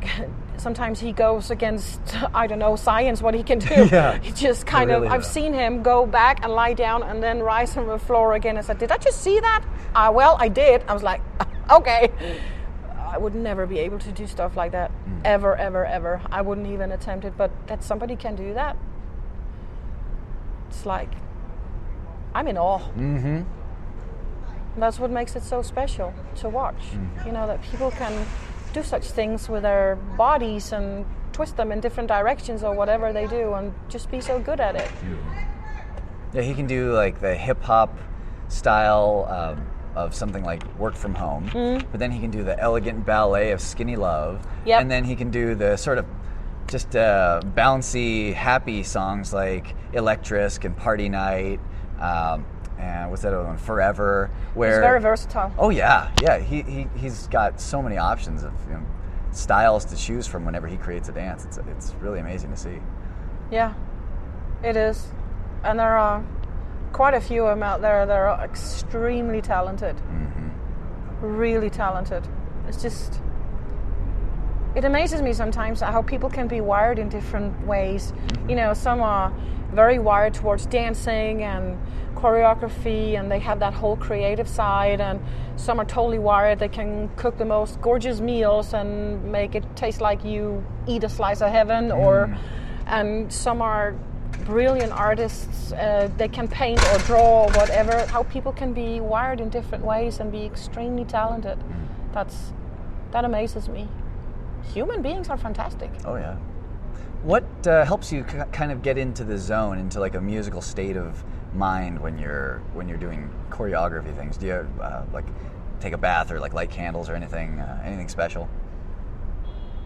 sometimes 0.60 1.00
he 1.00 1.12
goes 1.12 1.50
against 1.50 2.00
I 2.34 2.46
don't 2.46 2.58
know 2.58 2.76
science 2.76 3.22
what 3.22 3.34
he 3.34 3.42
can 3.42 3.58
do. 3.58 3.88
Yeah. 3.96 4.18
He 4.22 4.32
just 4.32 4.66
kind 4.66 4.90
Really 4.90 5.06
of 5.06 5.12
I've 5.12 5.24
seen 5.24 5.52
him 5.52 5.82
go 5.82 6.06
back 6.06 6.42
and 6.42 6.52
lie 6.52 6.74
down 6.74 7.02
and 7.02 7.22
then 7.22 7.40
rise 7.40 7.72
from 7.72 7.86
the 7.86 7.98
floor 7.98 8.34
again. 8.34 8.56
I 8.56 8.62
said, 8.62 8.78
did 8.78 8.90
I 8.90 8.98
just 8.98 9.22
see 9.22 9.38
that? 9.40 9.64
Uh, 9.94 10.10
well, 10.14 10.36
I 10.40 10.48
did. 10.48 10.82
I 10.88 10.92
was 10.92 11.02
like, 11.02 11.20
okay. 11.70 12.12
I 12.98 13.18
would 13.18 13.34
never 13.34 13.66
be 13.66 13.78
able 13.78 13.98
to 14.00 14.12
do 14.12 14.26
stuff 14.26 14.56
like 14.56 14.72
that 14.72 14.90
ever, 15.24 15.56
ever, 15.56 15.86
ever. 15.86 16.20
I 16.30 16.42
wouldn't 16.42 16.66
even 16.66 16.92
attempt 16.92 17.24
it. 17.24 17.34
But 17.36 17.50
that 17.68 17.82
somebody 17.82 18.16
can 18.16 18.36
do 18.36 18.52
that, 18.54 18.76
it's 20.68 20.84
like 20.84 21.12
I'm 22.34 22.48
in 22.48 22.58
awe. 22.58 22.80
Mm-hmm. 22.96 23.42
That's 24.78 24.98
what 24.98 25.10
makes 25.10 25.36
it 25.36 25.42
so 25.42 25.62
special 25.62 26.12
to 26.36 26.48
watch. 26.50 26.82
You 27.24 27.32
know 27.32 27.46
that 27.46 27.62
people 27.62 27.90
can 27.92 28.26
do 28.76 28.82
such 28.82 29.04
things 29.10 29.48
with 29.48 29.62
their 29.62 29.96
bodies 30.18 30.72
and 30.72 31.04
twist 31.32 31.56
them 31.56 31.72
in 31.72 31.80
different 31.80 32.08
directions 32.08 32.62
or 32.62 32.74
whatever 32.74 33.12
they 33.12 33.26
do, 33.26 33.54
and 33.54 33.72
just 33.88 34.10
be 34.10 34.20
so 34.20 34.38
good 34.38 34.60
at 34.60 34.76
it. 34.76 34.90
Yeah, 36.34 36.42
he 36.42 36.54
can 36.54 36.66
do 36.66 36.92
like 36.92 37.20
the 37.20 37.34
hip 37.34 37.62
hop 37.62 37.96
style 38.48 39.26
um, 39.30 39.66
of 39.96 40.14
something 40.14 40.44
like 40.44 40.62
Work 40.78 40.94
from 40.94 41.14
Home, 41.14 41.48
but 41.90 41.98
then 41.98 42.10
he 42.10 42.20
can 42.20 42.30
do 42.30 42.44
the 42.44 42.58
elegant 42.60 43.06
ballet 43.06 43.50
of 43.52 43.60
Skinny 43.60 43.96
Love, 43.96 44.36
Mm-hmm. 44.36 44.68
Yep. 44.68 44.80
and 44.82 44.90
then 44.90 45.04
he 45.04 45.16
can 45.16 45.30
do 45.30 45.54
the 45.54 45.76
sort 45.76 45.96
of 45.98 46.04
just 46.68 46.94
uh, 46.96 47.40
bouncy, 47.56 48.34
happy 48.34 48.82
songs 48.82 49.32
like 49.32 49.74
Electric 49.94 50.64
and 50.64 50.76
Party 50.76 51.08
Night, 51.08 51.60
um, 52.00 52.44
and 52.78 53.10
what's 53.10 53.22
that 53.22 53.32
other 53.32 53.44
one? 53.44 53.56
Forever. 53.56 54.30
Where 54.54 54.80
It's 54.80 54.86
very 54.86 55.00
versatile. 55.00 55.52
Oh 55.58 55.70
yeah, 55.70 56.12
yeah. 56.22 56.38
He, 56.38 56.62
he 56.62 56.88
he's 56.96 57.26
got 57.28 57.60
so 57.60 57.82
many 57.82 57.96
options 57.96 58.42
of 58.42 58.52
you 58.66 58.74
know, 58.74 58.86
styles 59.30 59.84
to 59.86 59.96
choose 59.96 60.26
from 60.26 60.44
whenever 60.44 60.66
he 60.66 60.76
creates 60.76 61.08
a 61.08 61.12
dance. 61.12 61.44
It's 61.44 61.58
it's 61.58 61.94
really 62.00 62.20
amazing 62.20 62.50
to 62.50 62.56
see. 62.56 62.78
Yeah, 63.50 63.74
it 64.62 64.76
is. 64.76 65.08
And 65.64 65.78
there 65.78 65.96
are 65.96 66.24
quite 66.92 67.14
a 67.14 67.20
few 67.20 67.44
of 67.44 67.56
them 67.56 67.62
out 67.62 67.80
there 67.80 68.06
that 68.06 68.16
are 68.16 68.44
extremely 68.44 69.40
talented. 69.40 69.96
Mm-hmm. 69.96 70.48
Really 71.20 71.70
talented. 71.70 72.26
It's 72.68 72.80
just. 72.80 73.20
It 74.76 74.84
amazes 74.84 75.22
me 75.22 75.32
sometimes 75.32 75.80
how 75.80 76.02
people 76.02 76.28
can 76.28 76.48
be 76.48 76.60
wired 76.60 76.98
in 76.98 77.08
different 77.08 77.66
ways. 77.66 78.12
You 78.46 78.56
know, 78.56 78.74
some 78.74 79.00
are 79.00 79.32
very 79.72 79.98
wired 79.98 80.34
towards 80.34 80.66
dancing 80.66 81.42
and 81.42 81.78
choreography, 82.14 83.18
and 83.18 83.32
they 83.32 83.38
have 83.38 83.58
that 83.60 83.72
whole 83.72 83.96
creative 83.96 84.46
side, 84.46 85.00
and 85.00 85.18
some 85.56 85.80
are 85.80 85.86
totally 85.86 86.18
wired. 86.18 86.58
They 86.58 86.68
can 86.68 87.08
cook 87.16 87.38
the 87.38 87.46
most 87.46 87.80
gorgeous 87.80 88.20
meals 88.20 88.74
and 88.74 89.32
make 89.32 89.54
it 89.54 89.64
taste 89.76 90.02
like 90.02 90.22
you 90.26 90.62
eat 90.86 91.04
a 91.04 91.08
slice 91.08 91.40
of 91.40 91.50
heaven, 91.50 91.90
or 91.90 92.36
and 92.86 93.32
some 93.32 93.62
are 93.62 93.94
brilliant 94.44 94.92
artists. 94.92 95.72
Uh, 95.72 96.10
they 96.18 96.28
can 96.28 96.48
paint 96.48 96.84
or 96.92 96.98
draw 96.98 97.44
or 97.44 97.50
whatever. 97.52 98.06
How 98.08 98.24
people 98.24 98.52
can 98.52 98.74
be 98.74 99.00
wired 99.00 99.40
in 99.40 99.48
different 99.48 99.86
ways 99.86 100.20
and 100.20 100.30
be 100.30 100.44
extremely 100.44 101.06
talented. 101.06 101.58
That's 102.12 102.52
that 103.12 103.24
amazes 103.24 103.70
me. 103.70 103.88
Human 104.72 105.02
beings 105.02 105.28
are 105.28 105.36
fantastic. 105.36 105.90
Oh 106.04 106.16
yeah. 106.16 106.36
What 107.22 107.44
uh, 107.66 107.84
helps 107.84 108.12
you 108.12 108.24
k- 108.24 108.44
kind 108.52 108.70
of 108.70 108.82
get 108.82 108.98
into 108.98 109.24
the 109.24 109.38
zone, 109.38 109.78
into 109.78 110.00
like 110.00 110.14
a 110.14 110.20
musical 110.20 110.60
state 110.60 110.96
of 110.96 111.24
mind 111.54 111.98
when 111.98 112.18
you're 112.18 112.62
when 112.74 112.88
you're 112.88 112.98
doing 112.98 113.30
choreography 113.50 114.14
things? 114.16 114.36
Do 114.36 114.46
you 114.46 114.68
uh, 114.80 115.04
like 115.12 115.26
take 115.80 115.92
a 115.92 115.98
bath 115.98 116.30
or 116.30 116.38
like 116.40 116.52
light 116.52 116.70
candles 116.70 117.08
or 117.08 117.14
anything 117.14 117.58
uh, 117.58 117.82
anything 117.84 118.08
special? 118.08 118.48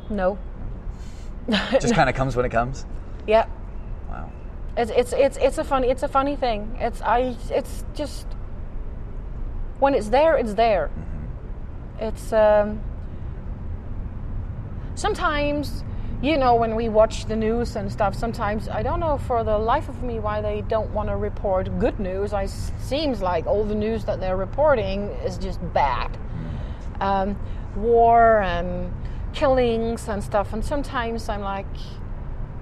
No. 0.09 0.38
Just 1.81 1.95
kind 1.95 2.09
of 2.09 2.14
comes 2.16 2.37
when 2.37 2.45
it 2.45 2.51
comes. 2.51 2.85
Yeah. 3.27 3.47
Wow. 4.09 4.31
It's 4.77 4.90
it's 4.90 5.12
it's 5.12 5.37
it's 5.37 5.59
a 5.59 5.64
funny 5.64 5.88
it's 5.88 6.03
a 6.03 6.09
funny 6.09 6.37
thing. 6.37 6.77
It's 6.81 7.01
I 7.03 7.37
it's 7.51 7.85
just 7.95 8.27
when 9.79 9.95
it's 9.95 10.09
there, 10.09 10.37
it's 10.37 10.55
there. 10.55 10.90
It's 11.99 12.33
um, 12.33 12.81
sometimes 15.00 15.84
you 16.22 16.36
know 16.36 16.54
when 16.54 16.76
we 16.76 16.88
watch 16.88 17.24
the 17.24 17.36
news 17.36 17.76
and 17.76 17.90
stuff. 17.90 18.14
Sometimes 18.14 18.68
I 18.68 18.82
don't 18.82 19.00
know 19.00 19.16
for 19.16 19.42
the 19.42 19.56
life 19.56 19.88
of 19.88 20.02
me 20.02 20.18
why 20.18 20.40
they 20.42 20.60
don't 20.62 20.90
want 20.90 21.08
to 21.08 21.16
report 21.16 21.78
good 21.78 21.98
news. 21.98 22.32
I 22.32 22.46
seems 22.46 23.22
like 23.22 23.46
all 23.46 23.64
the 23.64 23.74
news 23.74 24.04
that 24.04 24.20
they're 24.20 24.36
reporting 24.36 25.08
is 25.24 25.38
just 25.38 25.60
bad. 25.72 26.10
Mm. 26.12 27.02
Um, 27.02 27.38
war 27.76 28.42
and 28.42 28.92
killings 29.32 30.08
and 30.08 30.22
stuff. 30.22 30.52
And 30.52 30.62
sometimes 30.64 31.28
I'm 31.28 31.40
like, 31.40 31.66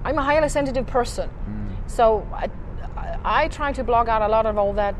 I'm 0.05 0.17
a 0.17 0.23
highly 0.23 0.49
sensitive 0.49 0.87
person. 0.87 1.29
Mm. 1.29 1.89
So 1.89 2.25
I, 2.31 2.49
I, 2.95 3.43
I 3.43 3.47
try 3.49 3.73
to 3.73 3.83
block 3.83 4.07
out 4.07 4.21
a 4.21 4.27
lot 4.27 4.45
of 4.45 4.57
all 4.57 4.73
that 4.73 4.95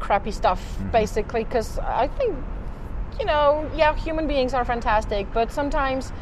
crappy 0.00 0.30
stuff, 0.30 0.60
mm-hmm. 0.60 0.90
basically, 0.90 1.44
because 1.44 1.78
I 1.78 2.08
think, 2.08 2.34
you 3.18 3.26
know, 3.26 3.70
yeah, 3.76 3.94
human 3.94 4.26
beings 4.26 4.54
are 4.54 4.64
fantastic, 4.64 5.26
but 5.34 5.52
sometimes 5.52 6.12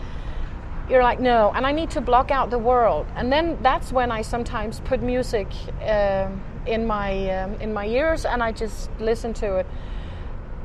you're 0.91 1.03
like, 1.03 1.21
no, 1.21 1.53
and 1.55 1.65
I 1.67 1.73
need 1.73 1.91
to 1.91 2.01
block 2.01 2.31
out 2.31 2.51
the 2.51 2.59
world. 2.59 3.07
And 3.17 3.33
then 3.33 3.59
that's 3.63 3.93
when 3.93 4.11
I 4.11 4.23
sometimes 4.23 4.81
put 4.81 5.01
music 5.03 5.47
um 5.87 6.43
in 6.67 6.87
my 6.87 7.31
um, 7.43 7.55
in 7.61 7.73
my 7.73 7.87
ears 7.87 8.25
and 8.27 8.43
I 8.43 8.53
just 8.53 8.91
listen 9.01 9.33
to 9.35 9.57
it. 9.57 9.67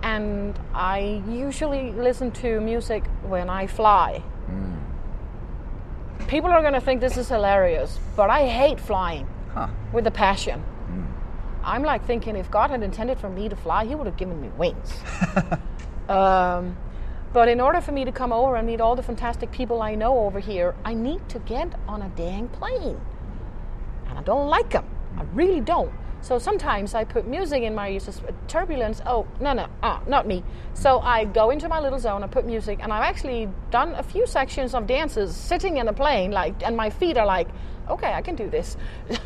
And 0.04 0.60
I 0.74 1.22
usually 1.30 1.92
listen 1.92 2.32
to 2.44 2.60
music 2.62 3.04
when 3.24 3.50
I 3.50 3.68
fly. 3.68 4.22
people 6.28 6.50
are 6.52 6.62
going 6.62 6.74
to 6.74 6.82
think 6.82 7.02
this 7.02 7.18
is 7.18 7.30
hilarious, 7.30 8.00
but 8.16 8.30
I 8.30 8.48
hate 8.48 8.80
flying 8.80 9.28
Huh. 9.54 9.68
with 9.94 10.08
a 10.08 10.12
passion. 10.12 10.64
I'm 11.64 11.82
like 11.84 12.06
thinking 12.06 12.36
if 12.36 12.52
God 12.52 12.70
had 12.70 12.84
intended 12.84 13.18
for 13.20 13.30
me 13.30 13.50
to 13.50 13.56
fly, 13.56 13.86
He 13.86 13.96
would 13.96 14.06
have 14.06 14.18
given 14.18 14.40
me 14.42 14.50
wings. 14.58 14.94
um, 16.10 16.78
but 17.36 17.50
in 17.50 17.60
order 17.60 17.82
for 17.82 17.92
me 17.92 18.06
to 18.06 18.14
come 18.14 18.32
over 18.32 18.56
and 18.56 18.66
meet 18.66 18.80
all 18.80 18.96
the 18.96 19.04
fantastic 19.04 19.52
people 19.52 19.82
I 19.82 19.94
know 19.94 20.20
over 20.20 20.40
here, 20.40 20.74
I 20.86 20.94
need 20.94 21.28
to 21.28 21.40
get 21.40 21.78
on 21.86 22.02
a 22.02 22.08
dang 22.16 22.48
plane. 22.48 22.98
And 24.08 24.18
I 24.18 24.24
don't 24.24 24.48
like 24.48 24.70
them. 24.70 24.86
I 25.18 25.24
really 25.34 25.60
don't. 25.60 25.92
So 26.22 26.40
sometimes 26.40 26.96
I 26.96 27.04
put 27.04 27.28
music 27.28 27.64
in 27.64 27.76
my 27.76 27.98
sus- 27.98 28.22
turbulence. 28.48 29.02
Oh, 29.06 29.28
no, 29.42 29.52
no, 29.52 29.68
ah, 29.84 30.02
not 30.08 30.26
me. 30.26 30.46
So 30.76 31.02
I 31.02 31.26
go 31.26 31.50
into 31.50 31.68
my 31.68 31.82
little 31.82 32.00
zone, 32.00 32.24
I 32.24 32.28
put 32.28 32.46
music, 32.46 32.80
and 32.82 32.94
I've 32.94 33.04
actually 33.04 33.50
done 33.70 33.96
a 33.96 34.04
few 34.04 34.26
sections 34.26 34.74
of 34.74 34.88
dances 34.88 35.36
sitting 35.36 35.76
in 35.76 35.90
a 35.90 35.94
plane, 35.94 36.32
like, 36.32 36.64
and 36.64 36.78
my 36.78 36.90
feet 36.90 37.18
are 37.18 37.26
like, 37.26 37.50
okay, 37.90 38.14
I 38.14 38.22
can 38.22 38.38
do 38.38 38.50
this. 38.50 38.78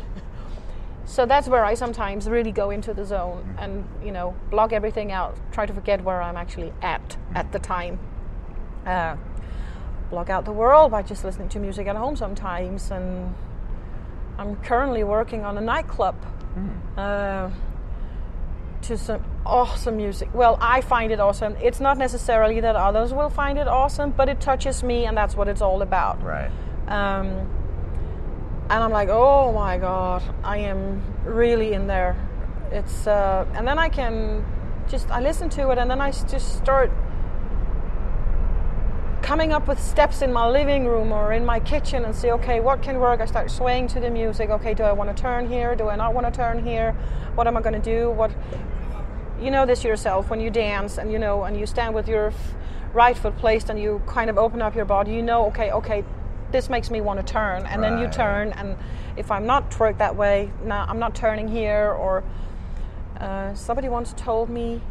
so 1.04 1.26
that's 1.26 1.46
where 1.46 1.64
I 1.64 1.74
sometimes 1.74 2.28
really 2.28 2.50
go 2.50 2.70
into 2.70 2.92
the 2.92 3.04
zone 3.04 3.54
and, 3.60 3.86
you 4.04 4.10
know, 4.10 4.34
block 4.50 4.72
everything 4.72 5.12
out, 5.12 5.36
try 5.52 5.64
to 5.64 5.72
forget 5.72 6.02
where 6.02 6.20
I'm 6.20 6.36
actually 6.36 6.72
at 6.82 7.16
at 7.34 7.52
the 7.52 7.58
time. 7.58 7.98
Uh, 8.86 9.16
block 10.10 10.30
out 10.30 10.44
the 10.44 10.52
world 10.52 10.90
by 10.90 11.02
just 11.02 11.24
listening 11.24 11.48
to 11.48 11.58
music 11.58 11.86
at 11.86 11.94
home 11.94 12.16
sometimes 12.16 12.90
and 12.90 13.34
I'm 14.40 14.56
currently 14.56 15.04
working 15.04 15.44
on 15.44 15.58
a 15.58 15.60
nightclub 15.60 16.16
uh, 16.96 17.50
to 18.82 18.96
some 18.96 19.22
awesome 19.44 19.98
music. 19.98 20.30
Well, 20.32 20.56
I 20.60 20.80
find 20.80 21.12
it 21.12 21.20
awesome. 21.20 21.56
It's 21.62 21.80
not 21.80 21.98
necessarily 21.98 22.60
that 22.60 22.74
others 22.74 23.12
will 23.12 23.28
find 23.28 23.58
it 23.58 23.68
awesome, 23.68 24.10
but 24.10 24.28
it 24.28 24.40
touches 24.40 24.82
me, 24.82 25.04
and 25.04 25.14
that's 25.14 25.36
what 25.36 25.48
it's 25.48 25.60
all 25.60 25.82
about. 25.82 26.22
Right. 26.22 26.50
Um, 26.88 27.26
and 28.70 28.82
I'm 28.84 28.90
like, 28.90 29.08
oh 29.10 29.52
my 29.52 29.78
god, 29.78 30.22
I 30.42 30.58
am 30.58 31.02
really 31.24 31.72
in 31.74 31.86
there. 31.86 32.16
It's 32.70 33.06
uh, 33.06 33.46
and 33.54 33.66
then 33.66 33.78
I 33.78 33.88
can 33.88 34.44
just 34.88 35.10
I 35.10 35.20
listen 35.20 35.50
to 35.50 35.70
it, 35.70 35.78
and 35.78 35.90
then 35.90 36.00
I 36.00 36.12
just 36.12 36.56
start 36.56 36.90
coming 39.30 39.52
up 39.52 39.68
with 39.68 39.78
steps 39.78 40.22
in 40.22 40.32
my 40.32 40.44
living 40.48 40.88
room 40.88 41.12
or 41.12 41.32
in 41.32 41.46
my 41.46 41.60
kitchen 41.60 42.04
and 42.04 42.12
say, 42.12 42.32
okay, 42.32 42.58
what 42.58 42.82
can 42.82 42.98
work? 42.98 43.20
I 43.20 43.26
start 43.26 43.48
swaying 43.48 43.86
to 43.94 44.00
the 44.00 44.10
music. 44.10 44.50
Okay, 44.50 44.74
do 44.74 44.82
I 44.82 44.90
want 44.90 45.16
to 45.16 45.22
turn 45.22 45.48
here? 45.48 45.76
Do 45.76 45.88
I 45.88 45.94
not 45.94 46.14
want 46.14 46.26
to 46.26 46.32
turn 46.32 46.66
here? 46.66 46.96
What 47.36 47.46
am 47.46 47.56
I 47.56 47.60
going 47.60 47.80
to 47.80 47.90
do? 47.96 48.10
What 48.10 48.32
you 49.40 49.52
know 49.52 49.64
this 49.64 49.84
yourself 49.84 50.30
when 50.30 50.40
you 50.40 50.50
dance 50.50 50.98
and 50.98 51.12
you 51.12 51.20
know 51.20 51.44
and 51.44 51.56
you 51.56 51.64
stand 51.64 51.94
with 51.94 52.08
your 52.08 52.32
right 52.92 53.16
foot 53.16 53.36
placed 53.36 53.70
and 53.70 53.78
you 53.78 54.02
kind 54.04 54.30
of 54.30 54.36
open 54.36 54.60
up 54.60 54.74
your 54.74 54.84
body. 54.84 55.12
You 55.12 55.22
know, 55.22 55.46
okay, 55.46 55.70
okay, 55.70 56.04
this 56.50 56.68
makes 56.68 56.90
me 56.90 57.00
want 57.00 57.24
to 57.24 57.32
turn, 57.32 57.66
and 57.66 57.80
then 57.84 58.00
you 58.00 58.08
turn. 58.08 58.50
And 58.54 58.76
if 59.16 59.30
I'm 59.30 59.46
not 59.46 59.70
twerked 59.70 59.98
that 59.98 60.16
way, 60.16 60.50
now 60.64 60.86
I'm 60.88 60.98
not 60.98 61.14
turning 61.14 61.46
here. 61.46 61.92
Or 61.92 62.24
uh, 63.20 63.54
somebody 63.54 63.88
once 63.88 64.12
told 64.16 64.50
me 64.50 64.82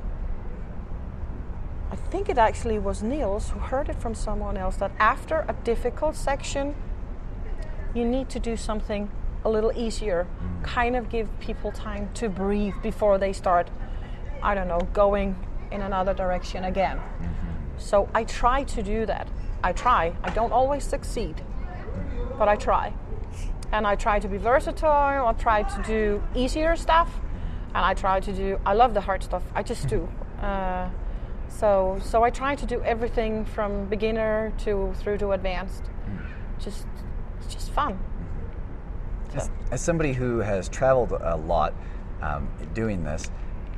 I 1.91 1.95
think 1.95 2.29
it 2.29 2.37
actually 2.37 2.77
was 2.77 3.01
Niels 3.01 3.49
who 3.49 3.59
heard 3.59 3.89
it 3.89 3.95
from 3.95 4.13
someone 4.13 4.57
else 4.57 4.77
that 4.77 4.91
after 4.99 5.45
a 5.47 5.53
difficult 5.63 6.15
section, 6.15 6.75
you 7.93 8.05
need 8.05 8.29
to 8.29 8.39
do 8.39 8.55
something 8.55 9.09
a 9.43 9.49
little 9.49 9.71
easier, 9.75 10.27
kind 10.63 10.95
of 10.95 11.09
give 11.09 11.27
people 11.39 11.71
time 11.71 12.09
to 12.13 12.29
breathe 12.29 12.75
before 12.83 13.17
they 13.17 13.33
start, 13.33 13.69
I 14.43 14.53
don't 14.53 14.67
know, 14.67 14.81
going 14.93 15.35
in 15.71 15.81
another 15.81 16.13
direction 16.13 16.65
again. 16.65 16.99
So 17.77 18.09
I 18.13 18.23
try 18.25 18.63
to 18.65 18.83
do 18.83 19.05
that. 19.05 19.27
I 19.63 19.71
try. 19.71 20.13
I 20.23 20.29
don't 20.31 20.51
always 20.51 20.83
succeed, 20.83 21.41
but 22.37 22.47
I 22.47 22.55
try. 22.55 22.93
And 23.71 23.87
I 23.87 23.95
try 23.95 24.19
to 24.19 24.27
be 24.27 24.37
versatile. 24.37 25.27
I 25.27 25.33
try 25.33 25.63
to 25.63 25.83
do 25.83 26.23
easier 26.35 26.75
stuff, 26.75 27.09
and 27.73 27.85
I 27.85 27.93
try 27.93 28.19
to 28.19 28.33
do. 28.33 28.59
I 28.65 28.73
love 28.73 28.93
the 28.93 29.01
hard 29.01 29.23
stuff. 29.23 29.43
I 29.55 29.63
just 29.63 29.87
do. 29.95 30.07
Uh, 30.41 30.89
so 31.49 31.99
so 32.03 32.23
I 32.23 32.29
try 32.29 32.55
to 32.55 32.65
do 32.65 32.81
everything 32.83 33.45
from 33.45 33.85
beginner 33.85 34.53
to 34.59 34.93
through 34.99 35.17
to 35.19 35.31
advanced. 35.31 35.83
Just 36.59 36.85
it's 37.41 37.53
just 37.53 37.71
fun. 37.71 37.97
As, 39.35 39.49
as 39.71 39.81
somebody 39.81 40.13
who 40.13 40.39
has 40.39 40.69
traveled 40.69 41.11
a 41.11 41.35
lot 41.35 41.73
um, 42.21 42.49
doing 42.73 43.03
this, 43.03 43.29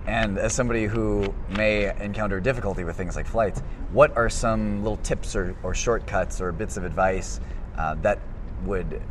and 0.08 0.38
as 0.38 0.54
somebody 0.54 0.86
who 0.86 1.34
may 1.50 1.96
encounter 2.02 2.40
difficulty 2.40 2.84
with 2.84 2.96
things 2.96 3.16
like 3.16 3.28
flights, 3.28 3.62
what 3.92 4.16
are 4.18 4.30
some 4.30 4.82
little 4.82 4.98
tips 4.98 5.36
or, 5.36 5.56
or 5.62 5.76
shortcuts 5.76 6.42
or 6.42 6.52
bits 6.52 6.78
of 6.78 6.86
advice 6.86 7.40
uh, 7.78 7.96
that 7.96 8.20
would 8.64 9.02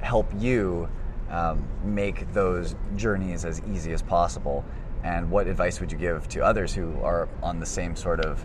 help 0.00 0.30
you 0.38 0.88
um, 1.30 1.66
make 1.84 2.32
those 2.32 2.76
journeys 2.96 3.44
as 3.44 3.60
easy 3.70 3.92
as 3.92 4.00
possible? 4.00 4.64
And 5.04 5.30
what 5.30 5.46
advice 5.46 5.80
would 5.80 5.92
you 5.92 5.98
give 5.98 6.28
to 6.30 6.40
others 6.40 6.74
who 6.74 7.00
are 7.02 7.28
on 7.42 7.60
the 7.60 7.66
same 7.66 7.96
sort 7.96 8.20
of 8.20 8.44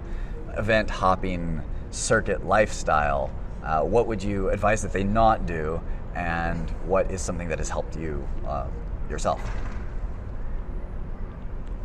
event 0.57 0.89
hopping 0.89 1.61
circuit 1.91 2.45
lifestyle? 2.45 3.31
Uh, 3.63 3.81
what 3.81 4.07
would 4.07 4.21
you 4.21 4.49
advise 4.49 4.81
that 4.81 4.91
they 4.91 5.03
not 5.03 5.45
do? 5.45 5.81
And 6.15 6.69
what 6.85 7.09
is 7.09 7.21
something 7.21 7.47
that 7.49 7.59
has 7.59 7.69
helped 7.69 7.97
you 7.97 8.27
uh, 8.47 8.67
yourself? 9.09 9.41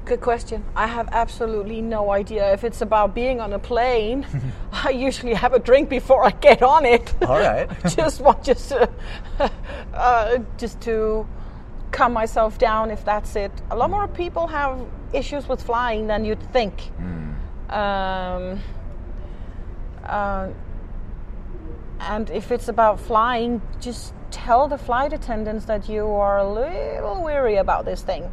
Good 0.09 0.23
question. 0.23 0.65
I 0.75 0.87
have 0.87 1.11
absolutely 1.13 1.83
no 1.83 2.11
idea 2.11 2.51
if 2.55 2.65
it's 2.65 2.81
about 2.81 3.15
being 3.15 3.41
on 3.43 3.53
a 3.53 3.59
plane. 3.59 4.27
I 4.73 4.89
usually 4.89 5.35
have 5.35 5.53
a 5.53 5.59
drink 5.59 5.91
before 5.91 6.25
I 6.25 6.31
get 6.31 6.63
on 6.63 6.87
it. 6.87 7.15
All 7.27 7.39
right. 7.39 7.69
just 7.95 8.23
want 8.23 8.43
just 8.53 8.73
uh, 9.93 10.39
just 10.57 10.81
to 10.81 11.29
calm 11.93 12.13
myself 12.13 12.59
down 12.59 12.91
if 12.91 13.05
that's 13.05 13.37
it. 13.37 13.53
A 13.71 13.77
lot 13.77 13.91
more 13.91 14.09
people 14.09 14.47
have 14.47 14.79
issues 15.13 15.49
with 15.49 15.63
flying 15.63 16.07
than 16.07 16.25
you'd 16.25 16.43
think. 16.53 16.91
Um, 17.71 18.61
uh, 20.05 20.49
and 22.01 22.31
if 22.31 22.51
it's 22.53 22.69
about 22.69 23.01
flying, 23.01 23.61
just 23.81 24.15
tell 24.31 24.69
the 24.69 24.79
flight 24.79 25.13
attendants 25.13 25.65
that 25.67 25.89
you 25.89 26.07
are 26.07 26.39
a 26.39 26.49
little 26.49 27.23
weary 27.23 27.57
about 27.57 27.85
this 27.85 28.03
thing. 28.03 28.31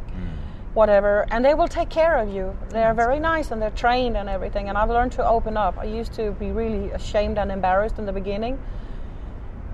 Whatever, 0.74 1.26
and 1.30 1.42
they 1.42 1.54
will 1.54 1.68
take 1.68 1.88
care 1.88 2.18
of 2.18 2.28
you. 2.28 2.54
They're 2.68 2.92
very 2.92 3.18
nice 3.18 3.50
and 3.50 3.62
they're 3.62 3.70
trained 3.70 4.14
and 4.14 4.28
everything. 4.28 4.68
And 4.68 4.76
I've 4.76 4.90
learned 4.90 5.12
to 5.12 5.26
open 5.26 5.56
up. 5.56 5.78
I 5.78 5.84
used 5.84 6.12
to 6.14 6.32
be 6.32 6.52
really 6.52 6.90
ashamed 6.90 7.38
and 7.38 7.50
embarrassed 7.50 7.98
in 7.98 8.04
the 8.04 8.12
beginning, 8.12 8.58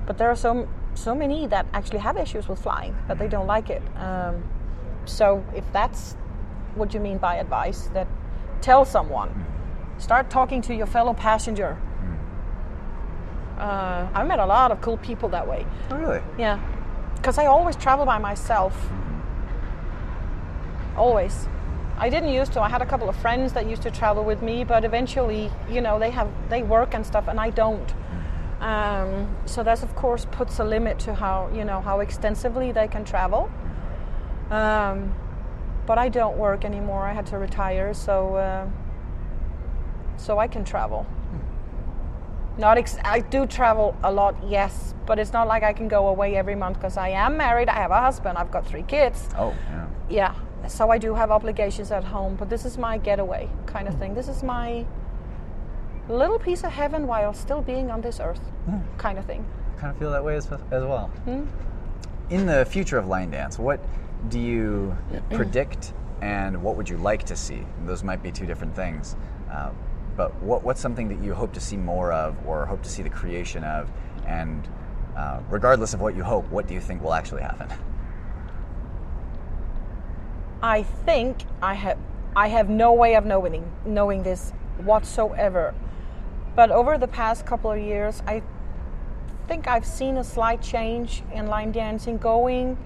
but 0.07 0.17
there 0.17 0.31
are 0.31 0.37
so 0.37 0.69
so 0.95 1.15
many 1.15 1.47
that 1.47 1.67
actually 1.73 1.99
have 1.99 2.17
issues 2.17 2.49
with 2.49 2.63
flying 2.63 2.95
but 3.09 3.19
they 3.19 3.29
don't 3.29 3.47
like 3.47 3.71
it. 3.71 3.83
Um, 3.97 4.43
so 5.05 5.45
if 5.55 5.65
that's 5.73 6.17
what 6.75 6.95
you 6.95 7.01
mean 7.01 7.19
by 7.19 7.37
advice, 7.37 7.89
that 7.93 8.07
tell 8.61 8.85
someone, 8.85 9.47
start 9.99 10.31
talking 10.31 10.63
to 10.63 10.75
your 10.75 10.87
fellow 10.87 11.15
passenger. 11.15 11.79
Uh, 13.59 14.09
I 14.15 14.25
met 14.25 14.39
a 14.39 14.47
lot 14.47 14.73
of 14.73 14.81
cool 14.81 14.97
people 14.99 15.29
that 15.31 15.47
way. 15.47 15.67
Oh, 15.91 15.97
really? 15.97 16.21
Yeah, 16.39 16.61
because 17.17 17.39
I 17.39 17.47
always 17.47 17.77
travel 17.77 18.07
by 18.07 18.19
myself. 18.19 18.75
Always. 20.97 21.49
I 21.99 22.09
didn't 22.09 22.31
used 22.31 22.53
to. 22.55 22.61
I 22.61 22.69
had 22.69 22.83
a 22.83 22.87
couple 22.87 23.09
of 23.09 23.17
friends 23.17 23.53
that 23.53 23.67
used 23.69 23.83
to 23.83 23.91
travel 23.91 24.25
with 24.25 24.43
me, 24.43 24.65
but 24.65 24.85
eventually, 24.85 25.51
you 25.71 25.81
know, 25.81 25.99
they 25.99 26.11
have 26.11 26.29
they 26.49 26.63
work 26.63 26.95
and 26.95 27.07
stuff, 27.07 27.29
and 27.29 27.39
I 27.39 27.51
don't. 27.51 27.95
Um, 28.63 29.37
so 29.45 29.65
that 29.65 29.83
of 29.83 29.95
course 29.97 30.25
puts 30.31 30.61
a 30.61 30.65
limit 30.65 31.01
to 31.01 31.15
how 31.15 31.51
you 31.53 31.65
know 31.65 31.81
how 31.81 31.99
extensively 31.99 32.71
they 32.71 32.87
can 32.87 33.05
travel. 33.05 33.51
Um, 34.51 35.15
but 35.85 35.99
I 35.99 36.09
don't 36.09 36.37
work 36.39 36.65
anymore. 36.65 37.03
I 37.05 37.13
had 37.13 37.27
to 37.27 37.39
retire, 37.39 37.93
so 37.93 38.37
uh, 38.37 38.67
so 40.17 40.39
I 40.39 40.47
can 40.47 40.65
travel. 40.65 41.07
Not 42.57 42.79
ex- 42.79 42.99
I 43.03 43.21
do 43.21 43.47
travel 43.47 43.97
a 44.05 44.13
lot, 44.13 44.37
yes, 44.47 44.95
but 45.07 45.19
it's 45.19 45.33
not 45.33 45.49
like 45.49 45.63
I 45.63 45.73
can 45.73 45.89
go 45.89 46.09
away 46.09 46.37
every 46.37 46.55
month 46.55 46.77
because 46.77 46.97
I 46.97 47.09
am 47.09 47.37
married. 47.37 47.69
I 47.69 47.75
have 47.75 47.91
a 47.91 48.01
husband. 48.01 48.37
I've 48.39 48.51
got 48.51 48.67
three 48.67 48.83
kids. 48.83 49.29
Oh, 49.39 49.55
yeah. 49.71 49.87
Yeah, 50.11 50.35
so 50.69 50.91
I 50.91 50.99
do 50.99 51.15
have 51.15 51.31
obligations 51.31 51.91
at 51.91 52.05
home, 52.05 52.37
but 52.37 52.51
this 52.51 52.65
is 52.67 52.77
my 52.77 52.99
getaway 52.99 53.49
kind 53.67 53.89
of 53.89 53.99
thing. 53.99 54.15
This 54.15 54.29
is 54.29 54.43
my 54.43 54.85
little 56.09 56.39
piece 56.39 56.65
of 56.65 56.73
heaven 56.73 57.07
while 57.07 57.33
still 57.33 57.63
being 57.63 57.91
on 57.91 58.01
this 58.01 58.21
earth 58.21 58.41
kind 58.99 59.19
of 59.19 59.25
thing. 59.25 59.45
I 59.77 59.81
kind 59.81 59.93
of 59.93 59.99
feel 59.99 60.11
that 60.11 60.25
way 60.25 60.37
as, 60.37 60.47
as 60.47 60.85
well. 60.85 61.09
Hmm? 61.25 61.45
In 62.31 62.47
the 62.47 62.65
future 62.65 62.99
of 62.99 63.07
line 63.07 63.31
dance, 63.31 63.59
what 63.59 63.85
do 64.29 64.39
you 64.39 64.97
predict 65.31 65.93
and 66.21 66.63
what 66.63 66.77
would 66.77 66.89
you 66.89 66.97
like 66.99 67.25
to 67.25 67.37
see? 67.37 67.67
Those 67.85 68.05
might 68.05 68.23
be 68.23 68.31
two 68.31 68.47
different 68.47 68.75
things. 68.75 69.17
Uh, 69.51 69.71
but 70.17 70.35
what, 70.43 70.63
what's 70.63 70.81
something 70.81 71.09
that 71.09 71.21
you 71.23 71.35
hope 71.35 71.53
to 71.55 71.61
see 71.61 71.77
more 71.77 72.13
of 72.13 72.37
or 72.47 72.65
hope 72.67 72.83
to 72.83 72.89
see 72.89 73.03
the 73.03 73.11
creation 73.11 73.65
of? 73.65 73.91
And 74.27 74.69
uh, 75.17 75.41
regardless 75.51 75.95
of 75.95 76.01
what 76.01 76.15
you 76.15 76.23
hope, 76.23 76.49
what 76.51 76.69
do 76.69 76.75
you 76.75 76.81
think 76.81 77.03
will 77.03 77.15
actually 77.15 77.43
happen? 77.43 77.69
I 80.63 80.85
think 80.85 81.39
I 81.61 81.75
have 81.75 81.99
I 82.37 82.47
have 82.49 82.71
no 82.71 82.93
way 82.93 83.17
of 83.17 83.27
knowing 83.27 83.71
knowing 83.85 84.23
this 84.23 84.53
whatsoever. 84.79 85.75
But 86.55 86.71
over 86.71 86.99
the 86.99 87.09
past 87.09 87.47
couple 87.47 87.71
of 87.71 87.81
years, 87.81 88.23
I 88.27 88.43
think 89.49 89.67
I've 89.67 89.87
seen 89.87 90.17
a 90.17 90.25
slight 90.25 90.63
change 90.63 91.23
in 91.33 91.47
line 91.47 91.73
dancing 91.73 92.19
going 92.19 92.77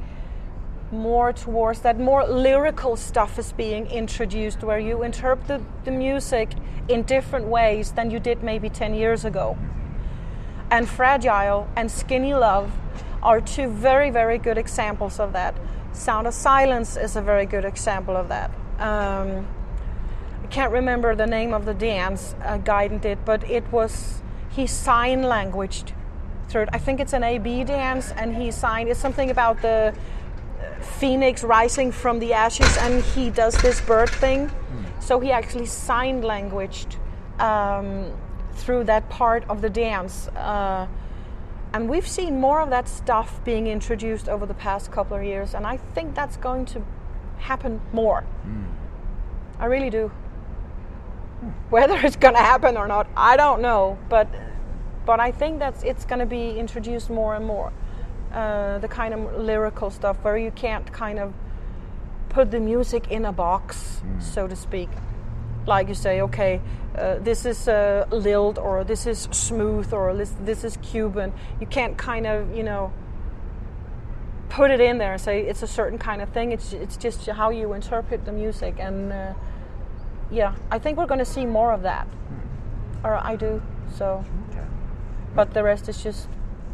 more 0.92 1.33
towards 1.33 1.81
that 1.81 1.98
more 1.98 2.24
lyrical 2.24 2.96
stuff 2.96 3.38
is 3.38 3.52
being 3.52 3.87
introduced 3.88 4.62
where 4.62 4.79
you 4.79 5.02
interpret 5.02 5.48
the, 5.48 5.62
the 5.85 5.90
music 5.90 6.50
in 6.88 7.02
different 7.02 7.46
ways 7.46 7.92
than 7.92 8.11
you 8.11 8.20
did 8.20 8.42
maybe 8.42 8.68
10 8.68 8.94
years 8.94 9.24
ago. 9.24 9.59
And 10.70 10.88
Fragile 10.88 11.68
and 11.76 11.90
Skinny 11.90 12.35
Love 12.35 12.72
are 13.22 13.40
two 13.40 13.68
very, 13.68 14.11
very 14.11 14.38
good 14.38 14.59
examples 14.59 15.18
of 15.18 15.33
that. 15.33 15.57
Sound 15.92 16.26
of 16.26 16.35
Silence 16.35 16.96
is 16.96 17.16
a 17.16 17.22
very 17.22 17.46
good 17.46 17.64
example 17.64 18.16
of 18.16 18.29
that. 18.29 18.50
Um, 18.79 19.46
can't 20.47 20.73
remember 20.73 21.15
the 21.15 21.27
name 21.27 21.55
of 21.55 21.65
the 21.65 21.75
dance 21.75 22.35
uh, 22.45 22.59
Guyton 22.59 23.01
did, 23.01 23.25
but 23.25 23.49
it 23.51 23.65
was 23.73 24.23
he 24.51 24.67
sign 24.67 25.23
languaged 25.23 25.93
through 26.49 26.63
it. 26.63 26.69
I 26.73 26.79
think 26.79 27.01
it's 27.01 27.13
an 27.13 27.23
AB 27.23 27.65
dance, 27.65 28.13
and 28.13 28.35
he 28.37 28.51
signed. 28.51 28.89
It's 28.89 29.01
something 29.01 29.31
about 29.31 29.61
the 29.63 29.95
phoenix 30.81 31.45
rising 31.45 31.93
from 31.93 32.19
the 32.19 32.33
ashes, 32.33 32.77
and 32.79 33.03
he 33.03 33.31
does 33.31 33.57
this 33.59 33.81
bird 33.81 34.09
thing. 34.11 34.51
So 35.01 35.21
he 35.21 35.31
actually 35.31 35.67
sign 35.67 36.23
languaged 36.23 36.97
um, 37.39 38.13
through 38.55 38.85
that 38.85 39.09
part 39.09 39.45
of 39.49 39.61
the 39.63 39.71
dance. 39.71 40.29
Uh, 40.29 40.87
and 41.73 41.89
we've 41.89 42.09
seen 42.09 42.41
more 42.41 42.61
of 42.61 42.71
that 42.71 42.89
stuff 42.89 43.45
being 43.45 43.67
introduced 43.67 44.29
over 44.29 44.47
the 44.47 44.55
past 44.55 44.91
couple 44.91 45.17
of 45.17 45.23
years, 45.23 45.55
and 45.55 45.67
I 45.67 45.77
think 45.77 46.15
that's 46.15 46.37
going 46.37 46.65
to 46.67 46.83
happen 47.39 47.81
more. 47.93 48.25
I 49.59 49.67
really 49.67 49.91
do. 49.91 50.11
Whether 51.71 51.97
it's 51.99 52.17
going 52.17 52.35
to 52.35 52.41
happen 52.41 52.77
or 52.77 52.87
not, 52.87 53.07
I 53.17 53.37
don't 53.37 53.61
know, 53.61 53.99
but 54.09 54.29
but 55.07 55.21
I 55.21 55.31
think 55.31 55.61
that 55.61 55.85
it's 55.85 56.05
going 56.05 56.19
to 56.19 56.27
be 56.27 56.59
introduced 56.59 57.11
more 57.11 57.37
and 57.37 57.47
more. 57.47 57.73
Uh, 58.33 58.79
the 58.79 58.89
kind 58.89 59.15
of 59.15 59.39
lyrical 59.39 59.89
stuff 59.91 60.17
where 60.23 60.37
you 60.37 60.51
can't 60.51 60.93
kind 60.93 61.19
of 61.19 61.33
put 62.29 62.51
the 62.51 62.61
music 62.61 63.11
in 63.11 63.25
a 63.25 63.33
box, 63.33 64.03
so 64.19 64.47
to 64.47 64.57
speak. 64.57 64.91
Like 65.65 65.89
you 65.89 65.95
say, 65.95 66.21
okay, 66.21 66.61
uh, 66.97 67.19
this 67.21 67.47
is 67.47 67.69
uh, 67.69 68.07
lilt 68.11 68.59
or 68.59 68.85
this 68.85 69.07
is 69.07 69.29
smooth 69.31 69.93
or 69.93 70.15
this, 70.15 70.35
this 70.45 70.65
is 70.65 70.77
Cuban. 70.83 71.33
You 71.61 71.67
can't 71.67 71.97
kind 71.97 72.27
of, 72.27 72.55
you 72.55 72.63
know, 72.63 72.93
put 74.49 74.71
it 74.71 74.81
in 74.81 74.99
there 74.99 75.13
and 75.13 75.21
say 75.21 75.41
it's 75.43 75.63
a 75.63 75.67
certain 75.67 75.99
kind 75.99 76.21
of 76.21 76.29
thing. 76.31 76.53
It's, 76.53 76.73
it's 76.73 76.97
just 76.97 77.27
how 77.27 77.51
you 77.51 77.73
interpret 77.73 78.25
the 78.25 78.33
music. 78.33 78.77
And 78.79 79.13
uh, 79.13 79.35
yeah, 80.31 80.55
I 80.71 80.79
think 80.79 80.99
we're 80.99 81.07
going 81.07 81.19
to 81.21 81.25
see 81.25 81.47
more 81.47 81.73
of 81.73 81.83
that. 81.83 82.07
Or 83.05 83.15
I 83.15 83.37
do. 83.37 83.62
So, 83.95 84.25
Okay. 84.51 84.65
but 85.35 85.53
the 85.55 85.62
rest 85.62 85.89
is 85.89 86.03
just 86.03 86.29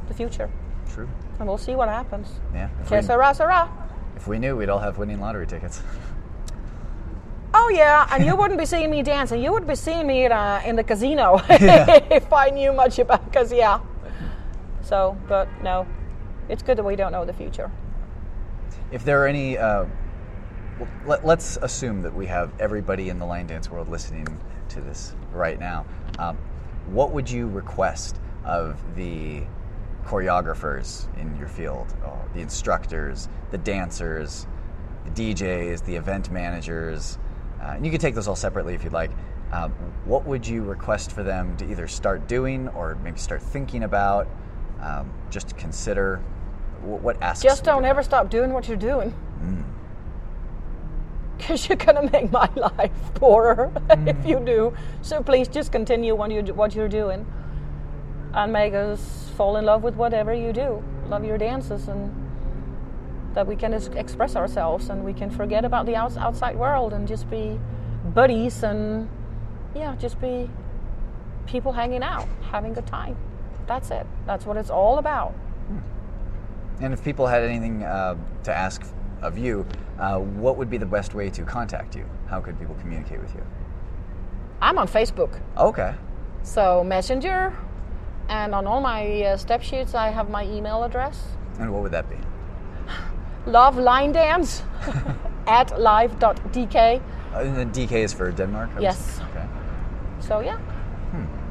the 0.08 0.14
future. 0.14 0.50
True. 0.92 1.08
And 1.38 1.48
we'll 1.48 1.58
see 1.58 1.74
what 1.74 1.88
happens. 1.88 2.28
Yeah. 2.54 2.68
We, 2.90 3.02
sera, 3.02 3.34
sera. 3.34 3.68
if 4.16 4.26
we 4.26 4.38
knew, 4.38 4.56
we'd 4.56 4.68
all 4.68 4.78
have 4.78 4.98
winning 4.98 5.20
lottery 5.20 5.46
tickets. 5.46 5.82
Oh 7.54 7.68
yeah, 7.68 8.08
and 8.10 8.24
you 8.24 8.34
wouldn't 8.40 8.58
be 8.58 8.64
seeing 8.64 8.90
me 8.90 9.02
dancing. 9.02 9.42
You 9.42 9.52
would 9.52 9.66
be 9.66 9.74
seeing 9.74 10.06
me 10.06 10.24
in, 10.24 10.32
uh, 10.32 10.62
in 10.64 10.74
the 10.74 10.82
casino 10.82 11.38
if 11.50 12.32
I 12.32 12.48
knew 12.48 12.72
much 12.72 12.98
about. 12.98 13.24
Because 13.26 13.52
yeah. 13.52 13.78
So, 14.80 15.18
but 15.28 15.48
no, 15.62 15.86
it's 16.48 16.62
good 16.62 16.78
that 16.78 16.82
we 16.82 16.96
don't 16.96 17.12
know 17.12 17.26
the 17.26 17.32
future. 17.34 17.70
If 18.90 19.04
there 19.04 19.22
are 19.22 19.26
any, 19.26 19.58
uh, 19.58 19.84
let, 21.06 21.24
let's 21.24 21.56
assume 21.58 22.02
that 22.02 22.14
we 22.14 22.26
have 22.26 22.52
everybody 22.60 23.08
in 23.08 23.18
the 23.18 23.26
line 23.26 23.46
dance 23.46 23.70
world 23.70 23.88
listening 23.88 24.26
to 24.70 24.80
this 24.80 25.14
right 25.32 25.58
now. 25.58 25.86
Um, 26.18 26.38
what 26.86 27.12
would 27.12 27.30
you 27.30 27.46
request 27.48 28.20
of 28.44 28.80
the 28.96 29.42
choreographers 30.04 31.14
in 31.18 31.36
your 31.36 31.48
field, 31.48 31.94
or 32.04 32.28
the 32.34 32.40
instructors, 32.40 33.28
the 33.50 33.58
dancers, 33.58 34.46
the 35.04 35.10
DJs, 35.10 35.84
the 35.84 35.94
event 35.94 36.30
managers? 36.30 37.18
Uh, 37.60 37.74
and 37.76 37.84
you 37.84 37.90
can 37.92 38.00
take 38.00 38.14
those 38.14 38.28
all 38.28 38.36
separately 38.36 38.74
if 38.74 38.82
you'd 38.82 38.92
like. 38.92 39.10
Um, 39.52 39.72
what 40.04 40.24
would 40.24 40.46
you 40.46 40.62
request 40.62 41.12
for 41.12 41.22
them 41.22 41.56
to 41.58 41.70
either 41.70 41.86
start 41.86 42.26
doing 42.26 42.68
or 42.68 42.96
maybe 42.96 43.18
start 43.18 43.42
thinking 43.42 43.84
about? 43.84 44.26
Um, 44.80 45.12
just 45.30 45.56
consider 45.56 46.16
what, 46.82 47.02
what 47.02 47.22
asks. 47.22 47.42
Just 47.42 47.62
don't 47.62 47.84
ever 47.84 48.02
stop 48.02 48.30
doing 48.30 48.52
what 48.52 48.66
you're 48.66 48.76
doing. 48.76 49.14
Because 51.38 51.68
you're 51.68 51.76
gonna 51.76 52.08
make 52.10 52.30
my 52.30 52.48
life 52.56 52.92
poorer 53.14 53.72
if 54.06 54.26
you 54.26 54.40
do. 54.40 54.74
So 55.02 55.22
please 55.22 55.48
just 55.48 55.72
continue 55.72 56.14
what 56.14 56.30
you 56.30 56.42
what 56.54 56.74
you're 56.74 56.88
doing, 56.88 57.26
and 58.34 58.52
make 58.52 58.74
us 58.74 59.30
fall 59.36 59.56
in 59.56 59.64
love 59.64 59.82
with 59.82 59.96
whatever 59.96 60.32
you 60.32 60.52
do. 60.52 60.82
Love 61.08 61.24
your 61.24 61.38
dances 61.38 61.88
and 61.88 62.14
that 63.34 63.46
we 63.46 63.56
can 63.56 63.72
ex- 63.74 63.88
express 63.96 64.36
ourselves 64.36 64.90
and 64.90 65.04
we 65.04 65.12
can 65.12 65.30
forget 65.30 65.64
about 65.64 65.86
the 65.86 65.96
outs- 65.96 66.16
outside 66.16 66.56
world 66.56 66.92
and 66.92 67.08
just 67.08 67.28
be 67.30 67.58
buddies 68.14 68.62
and 68.62 69.08
yeah, 69.74 69.96
just 69.96 70.20
be 70.20 70.50
people 71.46 71.72
hanging 71.72 72.02
out, 72.02 72.28
having 72.50 72.72
a 72.72 72.74
good 72.74 72.86
time. 72.86 73.16
That's 73.66 73.90
it. 73.90 74.06
That's 74.26 74.44
what 74.44 74.56
it's 74.56 74.70
all 74.70 74.98
about. 74.98 75.34
And 76.80 76.92
if 76.92 77.02
people 77.04 77.26
had 77.26 77.42
anything 77.42 77.84
uh, 77.84 78.16
to 78.44 78.54
ask 78.54 78.82
of 79.22 79.38
you, 79.38 79.66
uh, 79.98 80.18
what 80.18 80.56
would 80.56 80.68
be 80.70 80.78
the 80.78 80.86
best 80.86 81.14
way 81.14 81.30
to 81.30 81.42
contact 81.44 81.96
you? 81.96 82.04
How 82.28 82.40
could 82.40 82.58
people 82.58 82.74
communicate 82.80 83.20
with 83.20 83.34
you? 83.34 83.44
I'm 84.60 84.78
on 84.78 84.86
Facebook. 84.88 85.40
Okay. 85.56 85.94
So 86.42 86.84
Messenger, 86.84 87.56
and 88.28 88.54
on 88.54 88.66
all 88.66 88.80
my 88.80 89.22
uh, 89.22 89.36
step 89.36 89.62
sheets, 89.62 89.94
I 89.94 90.08
have 90.08 90.30
my 90.30 90.44
email 90.44 90.84
address. 90.84 91.22
And 91.58 91.72
what 91.72 91.82
would 91.82 91.92
that 91.92 92.08
be? 92.08 92.16
Love 93.46 93.76
line 93.76 94.12
dance 94.12 94.62
at 95.46 95.78
live.dk. 95.78 97.02
Uh, 97.34 97.38
and 97.38 97.72
DK 97.72 97.92
is 97.92 98.12
for 98.12 98.30
Denmark? 98.30 98.70
Yes. 98.80 99.20
Okay. 99.30 99.46
So 100.20 100.40
yeah, 100.40 100.58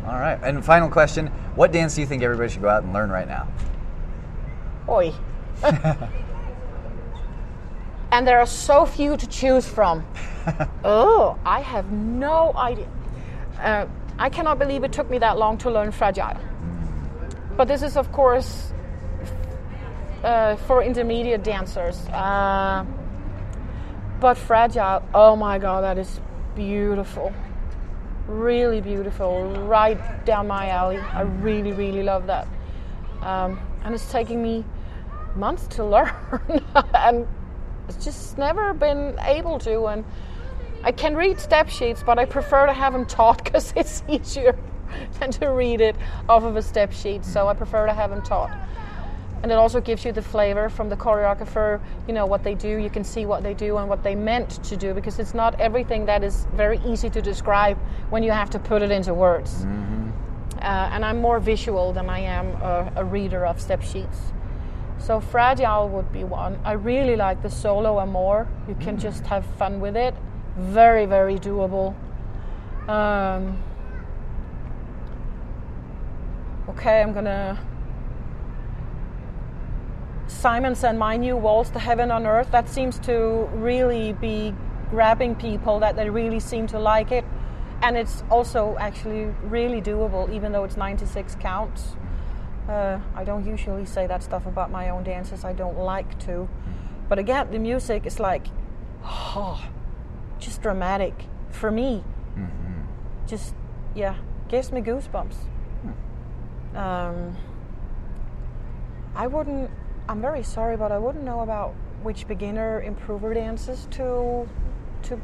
All 0.05 0.19
right. 0.19 0.39
And 0.41 0.63
final 0.63 0.89
question 0.89 1.27
What 1.55 1.71
dance 1.71 1.95
do 1.95 2.01
you 2.01 2.07
think 2.07 2.23
everybody 2.23 2.49
should 2.49 2.61
go 2.61 2.69
out 2.69 2.83
and 2.83 2.93
learn 2.93 3.09
right 3.09 3.27
now? 3.27 3.47
oi. 4.87 5.13
and 8.11 8.27
there 8.27 8.39
are 8.39 8.45
so 8.45 8.85
few 8.85 9.15
to 9.17 9.27
choose 9.27 9.67
from. 9.67 10.05
oh, 10.83 11.37
I 11.45 11.61
have 11.61 11.91
no 11.91 12.53
idea. 12.55 12.87
Uh, 13.59 13.87
I 14.19 14.29
cannot 14.29 14.59
believe 14.59 14.83
it 14.83 14.91
took 14.91 15.09
me 15.09 15.17
that 15.19 15.37
long 15.37 15.57
to 15.59 15.71
learn 15.71 15.91
fragile. 15.91 16.37
But 17.55 17.67
this 17.67 17.81
is, 17.81 17.95
of 17.95 18.11
course, 18.11 18.73
uh, 20.23 20.55
for 20.67 20.83
intermediate 20.83 21.43
dancers. 21.43 21.97
Uh, 22.09 22.85
but 24.19 24.37
fragile, 24.37 25.03
oh 25.13 25.35
my 25.35 25.57
god, 25.57 25.83
that 25.83 25.97
is 25.97 26.19
beautiful. 26.55 27.33
Really 28.27 28.81
beautiful, 28.81 29.49
right 29.65 30.25
down 30.25 30.47
my 30.47 30.69
alley. 30.69 30.97
I 30.97 31.21
really, 31.21 31.71
really 31.71 32.03
love 32.03 32.27
that. 32.27 32.47
Um, 33.21 33.59
and 33.83 33.95
it's 33.95 34.11
taking 34.11 34.41
me 34.43 34.63
months 35.35 35.65
to 35.75 35.83
learn, 35.95 36.11
and 36.93 37.27
it's 37.87 38.03
just 38.03 38.37
never 38.37 38.73
been 38.73 39.17
able 39.21 39.59
to. 39.59 39.85
And 39.85 40.05
I 40.83 40.91
can 40.91 41.15
read 41.15 41.39
step 41.39 41.69
sheets, 41.69 42.03
but 42.03 42.17
I 42.17 42.25
prefer 42.25 42.65
to 42.65 42.73
have 42.73 42.93
them 42.93 43.05
taught 43.05 43.43
because 43.43 43.73
it's 43.75 44.03
easier 44.07 44.57
than 45.19 45.31
to 45.31 45.47
read 45.47 45.81
it 45.81 45.95
off 46.27 46.43
of 46.43 46.55
a 46.55 46.61
step 46.61 46.91
sheet. 46.91 47.25
So 47.25 47.47
I 47.47 47.53
prefer 47.53 47.85
to 47.85 47.93
have 47.93 48.09
them 48.09 48.21
taught. 48.21 48.51
And 49.43 49.51
it 49.51 49.55
also 49.55 49.81
gives 49.81 50.05
you 50.05 50.11
the 50.11 50.21
flavor 50.21 50.69
from 50.69 50.89
the 50.89 50.95
choreographer, 50.95 51.81
you 52.07 52.13
know, 52.13 52.27
what 52.27 52.43
they 52.43 52.53
do. 52.53 52.77
You 52.77 52.91
can 52.91 53.03
see 53.03 53.25
what 53.25 53.41
they 53.41 53.55
do 53.55 53.77
and 53.77 53.89
what 53.89 54.03
they 54.03 54.13
meant 54.13 54.63
to 54.65 54.77
do 54.77 54.93
because 54.93 55.17
it's 55.17 55.33
not 55.33 55.59
everything 55.59 56.05
that 56.05 56.23
is 56.23 56.45
very 56.53 56.79
easy 56.85 57.09
to 57.09 57.21
describe 57.21 57.77
when 58.11 58.21
you 58.21 58.31
have 58.31 58.51
to 58.51 58.59
put 58.59 58.83
it 58.83 58.91
into 58.91 59.15
words. 59.15 59.65
Uh, 60.61 60.89
and 60.93 61.03
I'm 61.03 61.19
more 61.19 61.39
visual 61.39 61.91
than 61.91 62.07
I 62.07 62.19
am 62.19 62.49
a, 62.61 62.91
a 62.97 63.03
reader 63.03 63.45
of 63.47 63.59
step 63.59 63.81
sheets. 63.81 64.31
So 65.01 65.19
Fragile 65.19 65.89
would 65.89 66.11
be 66.11 66.23
one. 66.23 66.59
I 66.63 66.73
really 66.73 67.15
like 67.15 67.41
the 67.41 67.49
solo 67.49 67.99
Amor. 67.99 68.47
You 68.67 68.75
can 68.75 68.99
just 68.99 69.25
have 69.25 69.43
fun 69.57 69.79
with 69.79 69.97
it. 69.97 70.13
Very, 70.57 71.07
very 71.07 71.39
doable. 71.39 71.95
Um, 72.87 73.57
okay, 76.69 77.01
I'm 77.01 77.13
gonna. 77.13 77.57
Simons 80.27 80.83
and 80.83 80.99
my 80.99 81.17
new 81.17 81.35
Walls, 81.35 81.71
the 81.71 81.79
heaven 81.79 82.11
on 82.11 82.27
earth. 82.27 82.51
That 82.51 82.69
seems 82.69 82.99
to 82.99 83.49
really 83.55 84.13
be 84.13 84.53
grabbing 84.91 85.33
people. 85.33 85.79
That 85.79 85.95
they 85.95 86.11
really 86.11 86.39
seem 86.39 86.67
to 86.67 86.77
like 86.77 87.11
it, 87.11 87.25
and 87.81 87.97
it's 87.97 88.23
also 88.29 88.77
actually 88.79 89.33
really 89.41 89.81
doable, 89.81 90.31
even 90.31 90.51
though 90.51 90.63
it's 90.63 90.77
96 90.77 91.35
counts. 91.39 91.95
Uh, 92.71 93.01
I 93.15 93.25
don't 93.25 93.45
usually 93.45 93.85
say 93.85 94.07
that 94.07 94.23
stuff 94.23 94.45
about 94.45 94.71
my 94.71 94.89
own 94.89 95.03
dances. 95.03 95.43
I 95.43 95.51
don't 95.51 95.77
like 95.77 96.17
to. 96.19 96.47
But 97.09 97.19
again, 97.19 97.51
the 97.51 97.59
music 97.59 98.05
is 98.05 98.17
like, 98.17 98.47
oh, 99.03 99.61
just 100.39 100.61
dramatic 100.61 101.13
for 101.49 101.69
me. 101.69 102.01
Just, 103.27 103.55
yeah, 103.93 104.15
gives 104.47 104.71
me 104.71 104.79
goosebumps. 104.79 105.35
Um, 106.73 107.35
I 109.15 109.27
wouldn't. 109.27 109.69
I'm 110.07 110.21
very 110.21 110.43
sorry, 110.43 110.77
but 110.77 110.93
I 110.93 110.97
wouldn't 110.97 111.25
know 111.25 111.41
about 111.41 111.73
which 112.03 112.25
beginner 112.25 112.81
improver 112.81 113.33
dances 113.33 113.87
to 113.91 114.47
to 115.03 115.19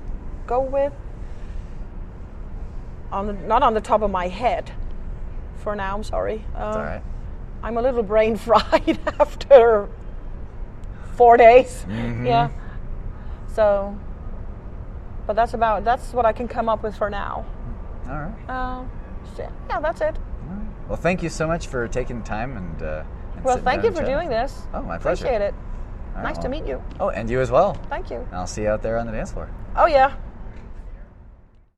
go 0.46 0.60
with. 0.60 0.92
On 3.10 3.28
the, 3.28 3.34
not 3.34 3.64
on 3.64 3.74
the 3.74 3.80
top 3.80 4.02
of 4.02 4.12
my 4.12 4.28
head. 4.28 4.70
For 5.56 5.76
now, 5.78 5.96
I'm 5.96 6.04
sorry. 6.04 6.44
It's 6.50 6.58
all 6.58 6.80
right. 6.80 7.02
I'm 7.64 7.78
a 7.78 7.82
little 7.82 8.04
brain 8.04 8.36
fried 8.48 9.00
after 9.20 9.90
four 11.16 11.38
days. 11.38 11.86
Yeah. 11.90 12.50
So, 13.54 13.98
but 15.26 15.36
that's 15.36 15.54
about 15.54 15.84
that's 15.84 16.14
what 16.14 16.26
I 16.26 16.32
can 16.34 16.48
come 16.48 16.70
up 16.70 16.84
with 16.84 16.96
for 16.96 17.10
now. 17.10 17.46
All 18.08 18.14
right. 18.14 18.50
Uh, 18.50 18.84
so, 19.36 19.52
yeah, 19.70 19.80
that's 19.80 20.02
it. 20.02 20.16
All 20.16 20.56
right. 20.56 20.68
Well, 20.88 20.98
thank 20.98 21.24
you 21.24 21.30
so 21.30 21.48
much 21.48 21.68
for 21.68 21.88
taking 21.88 22.20
the 22.20 22.26
time 22.26 22.56
and. 22.58 22.82
Uh, 22.84 23.04
and 23.36 23.44
Well, 23.44 23.58
thank 23.58 23.84
you 23.84 23.92
for 23.92 23.98
chatting. 23.98 24.16
doing 24.16 24.30
this. 24.30 24.62
Oh, 24.74 24.82
my 24.82 24.98
pleasure. 24.98 25.26
Appreciate 25.26 25.46
it. 25.48 25.54
Right, 26.16 26.24
nice 26.24 26.38
to 26.40 26.50
meet 26.50 26.66
you. 26.66 26.82
Oh, 27.00 27.10
and 27.10 27.30
you 27.30 27.40
as 27.42 27.52
well. 27.52 27.74
Thank 27.90 28.10
you. 28.10 28.28
I'll 28.32 28.48
see 28.48 28.64
you 28.64 28.70
out 28.70 28.82
there 28.82 28.98
on 28.98 29.06
the 29.06 29.12
dance 29.12 29.32
floor. 29.32 29.50
Oh 29.76 29.86
yeah. 29.86 30.16